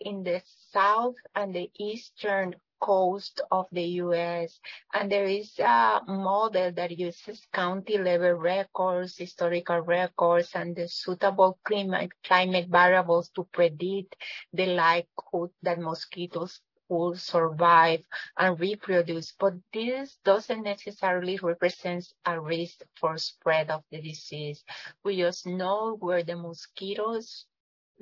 in 0.00 0.22
the 0.22 0.42
south 0.72 1.14
and 1.34 1.54
the 1.54 1.70
eastern 1.78 2.54
coast 2.84 3.40
of 3.50 3.66
the 3.72 3.82
U.S. 4.04 4.60
And 4.92 5.10
there 5.10 5.24
is 5.24 5.58
a 5.58 6.02
model 6.06 6.70
that 6.72 6.98
uses 6.98 7.46
county-level 7.50 8.32
records, 8.32 9.16
historical 9.16 9.80
records, 9.80 10.50
and 10.54 10.76
the 10.76 10.86
suitable 10.88 11.58
climate 11.64 12.68
variables 12.68 13.30
to 13.30 13.44
predict 13.52 14.16
the 14.52 14.66
likelihood 14.66 15.50
that 15.62 15.78
mosquitoes 15.78 16.60
will 16.90 17.16
survive 17.16 18.02
and 18.36 18.60
reproduce. 18.60 19.32
But 19.32 19.54
this 19.72 20.18
doesn't 20.22 20.62
necessarily 20.62 21.38
represent 21.42 22.04
a 22.26 22.38
risk 22.38 22.82
for 23.00 23.16
spread 23.16 23.70
of 23.70 23.82
the 23.90 24.02
disease. 24.02 24.62
We 25.02 25.16
just 25.16 25.46
know 25.46 25.96
where 25.98 26.22
the 26.22 26.36
mosquitoes 26.36 27.46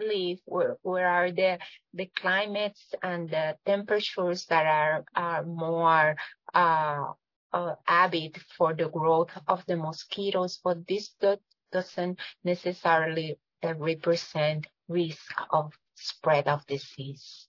live, 0.06 0.38
where 0.46 1.08
are 1.08 1.30
the 1.30 1.58
the 1.94 2.06
climates 2.16 2.94
and 3.02 3.28
the 3.30 3.56
temperatures 3.66 4.46
that 4.46 4.66
are 4.66 5.04
are 5.14 5.44
more 5.44 6.16
uh, 6.54 7.12
uh, 7.52 7.74
avid 7.86 8.36
for 8.56 8.74
the 8.74 8.88
growth 8.88 9.30
of 9.48 9.64
the 9.66 9.76
mosquitoes. 9.76 10.60
But 10.62 10.86
this 10.86 11.14
doesn't 11.70 12.18
necessarily 12.44 13.38
represent 13.62 14.66
risk 14.88 15.32
of 15.50 15.72
spread 15.94 16.48
of 16.48 16.66
disease. 16.66 17.48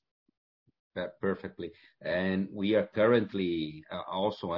Perfectly. 1.20 1.72
And 2.02 2.48
we 2.52 2.76
are 2.76 2.88
currently 2.94 3.84
uh, 3.92 4.02
also 4.08 4.54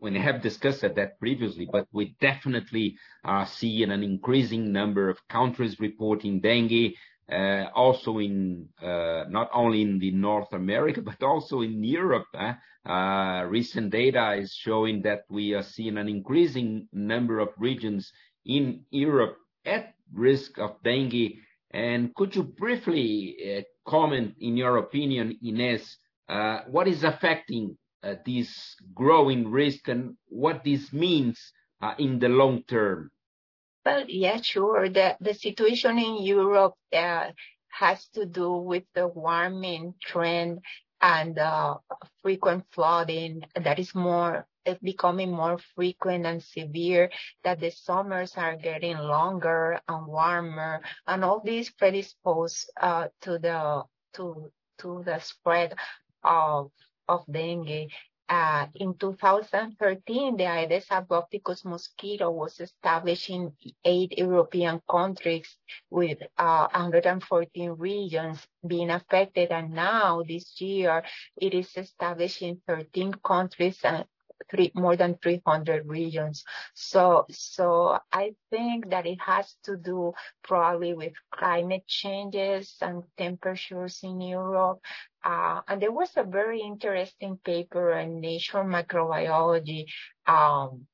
we 0.00 0.18
have 0.18 0.42
discussed 0.42 0.82
that 0.82 1.18
previously, 1.18 1.68
but 1.70 1.86
we 1.92 2.16
definitely 2.20 2.96
uh, 3.24 3.28
are 3.28 3.46
seeing 3.46 3.90
an 3.90 4.02
increasing 4.02 4.72
number 4.72 5.08
of 5.08 5.18
countries 5.28 5.80
reporting 5.80 6.40
dengue, 6.40 6.94
uh, 7.30 7.64
also 7.74 8.18
in 8.18 8.68
uh, 8.82 9.24
not 9.28 9.50
only 9.52 9.82
in 9.82 9.98
the 9.98 10.10
North 10.10 10.52
America, 10.52 11.00
but 11.02 11.22
also 11.22 11.62
in 11.62 11.82
Europe. 11.82 12.26
Eh? 12.34 13.42
Recent 13.46 13.90
data 13.90 14.34
is 14.34 14.52
showing 14.52 15.02
that 15.02 15.24
we 15.28 15.54
are 15.54 15.62
seeing 15.62 15.98
an 15.98 16.08
increasing 16.08 16.88
number 16.92 17.38
of 17.38 17.48
regions 17.58 18.12
in 18.44 18.84
Europe 18.90 19.36
at 19.64 19.94
risk 20.12 20.58
of 20.58 20.82
dengue. 20.82 21.32
And 21.70 22.14
could 22.14 22.36
you 22.36 22.44
briefly 22.44 23.64
comment, 23.86 24.34
in 24.38 24.56
your 24.56 24.76
opinion, 24.76 25.38
Inês, 25.42 25.96
what 26.68 26.86
is 26.86 27.02
affecting 27.02 27.76
Uh, 28.04 28.16
this 28.26 28.76
growing 28.92 29.50
risk 29.50 29.88
and 29.88 30.14
what 30.28 30.62
this 30.62 30.92
means 30.92 31.40
uh, 31.80 31.94
in 31.98 32.18
the 32.18 32.28
long 32.28 32.62
term? 32.64 33.10
Well, 33.86 34.04
yeah, 34.06 34.42
sure. 34.42 34.90
The 34.90 35.16
situation 35.32 35.98
in 35.98 36.22
Europe 36.22 36.74
uh, 36.92 37.30
has 37.68 38.06
to 38.08 38.26
do 38.26 38.52
with 38.52 38.84
the 38.94 39.08
warming 39.08 39.94
trend 40.02 40.58
and 41.00 41.38
frequent 42.20 42.64
flooding 42.72 43.42
that 43.54 43.78
is 43.78 43.92
becoming 44.82 45.32
more 45.32 45.58
frequent 45.74 46.26
and 46.26 46.42
severe, 46.42 47.10
that 47.42 47.60
the 47.60 47.70
summers 47.70 48.36
are 48.36 48.56
getting 48.56 48.98
longer 48.98 49.80
and 49.88 50.06
warmer, 50.06 50.82
and 51.06 51.24
all 51.24 51.40
these 51.42 51.70
predispose 51.70 52.66
to 53.22 53.38
the 53.40 55.18
spread 55.20 55.74
of 56.22 56.70
dengue. 57.30 57.88
Uh, 58.26 58.66
in 58.76 58.94
2013, 58.94 60.36
the 60.36 60.44
Aedes 60.44 60.86
aegypti 60.88 61.64
mosquito 61.66 62.30
was 62.30 62.58
established 62.58 63.28
in 63.28 63.52
eight 63.84 64.16
European 64.16 64.80
countries 64.90 65.58
with 65.90 66.18
uh, 66.38 66.66
114 66.72 67.72
regions 67.72 68.46
being 68.66 68.88
affected. 68.88 69.50
And 69.50 69.72
now 69.72 70.22
this 70.26 70.58
year, 70.58 71.04
it 71.36 71.52
is 71.52 71.76
established 71.76 72.40
in 72.40 72.62
13 72.66 73.12
countries 73.22 73.78
and 73.84 74.06
more 74.74 74.96
than 74.96 75.18
300 75.22 75.86
regions. 75.86 76.44
So, 76.74 77.26
so 77.30 77.98
I 78.12 78.34
think 78.50 78.90
that 78.90 79.06
it 79.06 79.18
has 79.20 79.54
to 79.64 79.76
do 79.76 80.12
probably 80.42 80.94
with 80.94 81.12
climate 81.32 81.86
changes 81.86 82.74
and 82.80 83.02
temperatures 83.16 84.00
in 84.02 84.20
Europe. 84.20 84.80
Uh, 85.24 85.60
and 85.68 85.80
there 85.80 85.92
was 85.92 86.10
a 86.16 86.24
very 86.24 86.60
interesting 86.60 87.38
paper 87.44 87.92
in 87.92 88.20
Nature 88.20 88.64
Microbiology 88.64 89.86
um, 90.26 90.86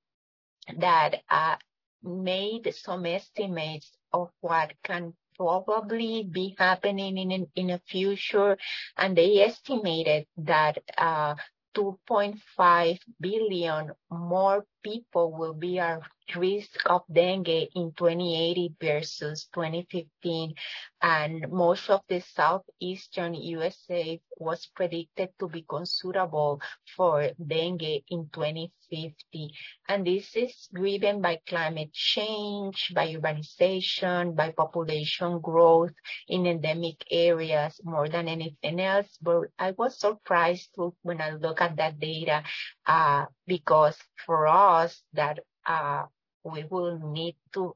that 0.78 1.22
uh, 1.28 1.56
made 2.02 2.72
some 2.74 3.06
estimates 3.06 3.90
of 4.12 4.30
what 4.40 4.72
can 4.84 5.14
probably 5.36 6.22
be 6.22 6.54
happening 6.58 7.48
in 7.56 7.66
the 7.66 7.80
future. 7.86 8.56
And 8.96 9.16
they 9.16 9.40
estimated 9.40 10.26
that 10.36 10.78
uh, 10.98 11.34
2.5 11.74 12.98
billion 13.20 13.92
more 14.10 14.64
people 14.82 15.32
will 15.32 15.54
be 15.54 15.78
at 15.78 16.00
risk 16.36 16.78
of 16.86 17.02
dengue 17.12 17.48
in 17.74 17.92
2080 17.96 18.74
versus 18.80 19.48
2015. 19.52 20.54
and 21.02 21.50
Most 21.50 21.90
of 21.90 22.02
the 22.08 22.20
southeastern 22.20 23.34
USA 23.34 24.20
was 24.38 24.66
predicted 24.66 25.30
to 25.38 25.48
be 25.48 25.64
unsuitable 25.70 26.60
for 26.96 27.30
dengue 27.46 28.02
in 28.08 28.28
2050. 28.32 29.52
And 29.88 30.06
This 30.06 30.36
is 30.36 30.68
driven 30.72 31.20
by 31.20 31.40
climate 31.46 31.92
change, 31.92 32.92
by 32.94 33.12
urbanization, 33.14 34.34
by 34.36 34.52
population 34.52 35.40
growth 35.40 35.92
in 36.28 36.46
endemic 36.46 37.04
areas 37.10 37.80
more 37.84 38.08
than 38.08 38.28
anything 38.28 38.80
else. 38.80 39.18
But 39.20 39.48
I 39.58 39.72
was 39.72 39.98
surprised 39.98 40.70
when 41.02 41.20
I 41.20 41.30
look 41.30 41.60
at 41.60 41.76
that 41.76 41.98
data, 41.98 42.42
uh, 42.86 43.26
because 43.46 43.98
for 44.26 44.46
us 44.46 44.69
that 45.12 45.40
uh, 45.66 46.04
we 46.44 46.64
will 46.70 46.98
need 46.98 47.36
to 47.52 47.74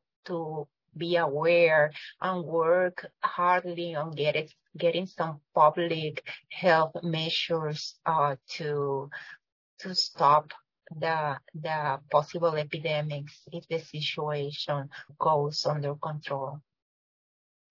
be 0.97 1.17
aware 1.17 1.93
and 2.21 2.45
work 2.45 3.07
hardly 3.23 3.95
on 3.95 4.13
getting 4.79 5.07
some 5.07 5.41
public 5.55 6.23
health 6.51 6.95
measures 7.03 7.97
uh, 8.07 8.37
to 8.49 9.11
stop 9.93 10.53
the 11.01 11.37
possible 12.11 12.55
epidemics 12.57 13.43
if 13.53 13.67
the 13.69 13.79
situation 13.79 14.89
goes 15.19 15.67
under 15.67 15.95
control. 15.97 16.61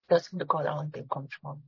Doesn't 0.09 0.47
go 0.47 0.57
under 0.57 1.03
control. 1.03 1.59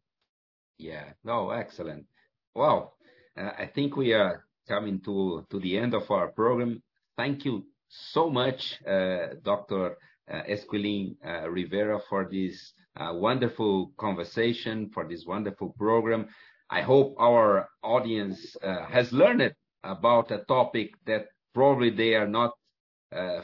Yeah. 0.78 1.14
No, 1.24 1.52
excellent. 1.52 2.06
Well, 2.54 2.96
uh, 3.38 3.52
I 3.58 3.68
think 3.68 3.96
we 3.96 4.14
are 4.14 4.46
coming 4.68 5.00
to 5.02 5.46
the 5.52 5.78
end 5.78 5.94
of 5.94 6.12
our 6.12 6.28
program. 6.28 6.84
Thank 7.18 7.46
you 7.46 7.66
so 7.88 8.30
much, 8.30 8.80
uh, 8.86 9.36
Dr. 9.44 9.98
Uh, 10.30 10.42
Esquilin 10.50 11.16
uh, 11.26 11.50
Rivera, 11.50 12.00
for 12.10 12.28
this 12.30 12.74
wonderful 12.98 13.92
conversation, 13.98 14.90
for 14.90 15.08
this 15.08 15.26
wonderful 15.26 15.70
program. 15.78 16.28
I 16.70 16.82
hope 16.82 17.16
our 17.20 17.70
audience 17.84 18.56
has 18.64 19.12
learned 19.14 19.54
about 19.84 20.32
a 20.32 20.40
topic 20.48 20.92
that 21.06 21.28
probably 21.54 21.90
they 21.90 22.16
are 22.16 22.28
not 22.28 22.52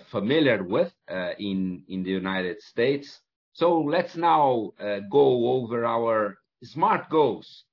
familiar 0.10 0.64
with 0.64 0.92
in 1.38 1.84
the 1.88 2.12
United 2.12 2.62
States. 2.62 3.22
So 3.54 3.80
let's 3.82 4.16
now 4.16 4.72
go 5.12 5.48
over 5.52 5.86
our 5.86 6.38
SMART 6.64 7.10
goals. 7.10 7.66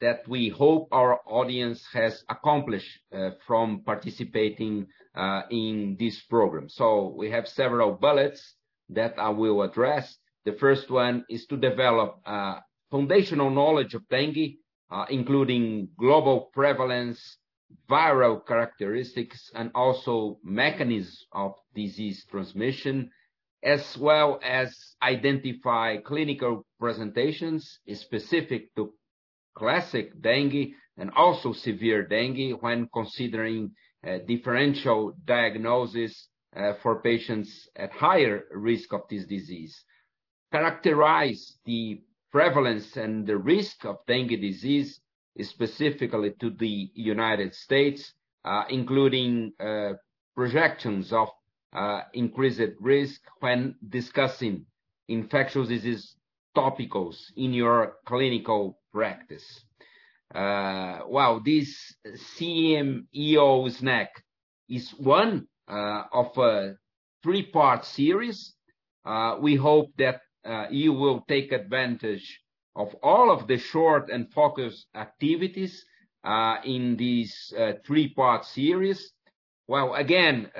That 0.00 0.26
we 0.28 0.48
hope 0.48 0.88
our 0.92 1.20
audience 1.26 1.84
has 1.92 2.24
accomplished 2.28 3.00
uh, 3.12 3.30
from 3.46 3.82
participating 3.84 4.86
uh, 5.14 5.42
in 5.50 5.96
this 5.98 6.20
program. 6.22 6.68
So 6.68 7.14
we 7.16 7.30
have 7.30 7.48
several 7.48 7.92
bullets 7.92 8.54
that 8.90 9.14
I 9.18 9.30
will 9.30 9.62
address. 9.62 10.16
The 10.44 10.52
first 10.52 10.90
one 10.90 11.24
is 11.28 11.46
to 11.46 11.56
develop 11.56 12.20
uh, 12.26 12.60
foundational 12.90 13.50
knowledge 13.50 13.94
of 13.94 14.06
dengue, 14.08 14.56
including 15.08 15.88
global 15.98 16.50
prevalence, 16.52 17.38
viral 17.90 18.46
characteristics, 18.46 19.50
and 19.54 19.70
also 19.74 20.38
mechanisms 20.44 21.26
of 21.32 21.54
disease 21.74 22.24
transmission, 22.30 23.10
as 23.62 23.96
well 23.96 24.38
as 24.44 24.76
identify 25.02 25.96
clinical 25.96 26.64
presentations 26.78 27.80
specific 27.94 28.74
to 28.76 28.92
classic 29.54 30.20
dengue 30.20 30.72
and 30.96 31.10
also 31.16 31.52
severe 31.52 32.06
dengue 32.06 32.60
when 32.60 32.88
considering 32.92 33.70
uh, 34.06 34.18
differential 34.26 35.14
diagnosis 35.24 36.28
uh, 36.56 36.74
for 36.82 37.00
patients 37.00 37.68
at 37.76 37.90
higher 37.90 38.44
risk 38.52 38.92
of 38.92 39.00
this 39.08 39.24
disease. 39.24 39.84
Characterize 40.52 41.58
the 41.64 42.02
prevalence 42.30 42.96
and 42.96 43.26
the 43.26 43.36
risk 43.36 43.84
of 43.84 43.96
dengue 44.06 44.40
disease 44.40 45.00
specifically 45.40 46.32
to 46.38 46.50
the 46.50 46.90
United 46.94 47.54
States, 47.54 48.12
uh, 48.44 48.64
including 48.68 49.52
projections 50.36 51.12
of 51.12 51.28
increased 52.12 52.60
risk 52.80 53.20
when 53.40 53.74
discussing 53.88 54.64
infectious 55.08 55.68
disease 55.68 56.14
topicals 56.56 57.16
in 57.36 57.52
your 57.52 57.94
clinical 58.06 58.78
practice. 58.94 59.64
Uh, 60.34 61.00
well, 61.08 61.40
this 61.44 61.94
CMEO 62.06 63.70
snack 63.72 64.10
is 64.68 64.90
one 64.90 65.46
uh, 65.68 66.04
of 66.12 66.38
a 66.38 66.76
three-part 67.22 67.84
series. 67.84 68.54
Uh, 69.04 69.36
we 69.40 69.56
hope 69.56 69.90
that 69.98 70.20
you 70.70 70.92
will 70.92 71.24
take 71.26 71.52
advantage 71.52 72.40
of 72.76 72.94
all 73.02 73.30
of 73.30 73.46
the 73.48 73.56
short 73.56 74.10
and 74.10 74.30
focused 74.32 74.86
activities 74.94 75.84
in 76.64 76.96
this 76.98 77.52
three-part 77.86 78.44
series. 78.44 79.10
Well, 79.66 79.94
again, 79.94 80.50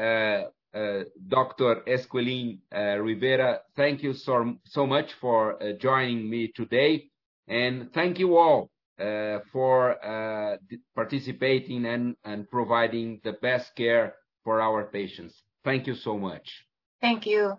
Dr. 1.29 1.83
Esquilin 1.87 2.61
Rivera, 2.73 3.61
thank 3.77 4.03
you 4.03 4.15
so 4.15 4.87
much 4.87 5.13
for 5.21 5.59
joining 5.79 6.31
me 6.31 6.51
today. 6.55 7.11
And 7.49 7.93
thank 7.93 8.19
you 8.19 8.37
all 8.37 8.71
uh, 8.99 9.41
for 9.53 10.05
uh, 10.05 10.57
participating 10.95 11.87
and 11.87 12.51
providing 12.51 13.21
the 13.25 13.33
best 13.33 13.75
care 13.77 14.15
for 14.45 14.61
our 14.61 14.85
patients. 14.85 15.43
Thank 15.65 15.87
you 15.87 15.95
so 15.95 16.19
much. 16.19 16.67
Thank 17.01 17.27
you. 17.27 17.59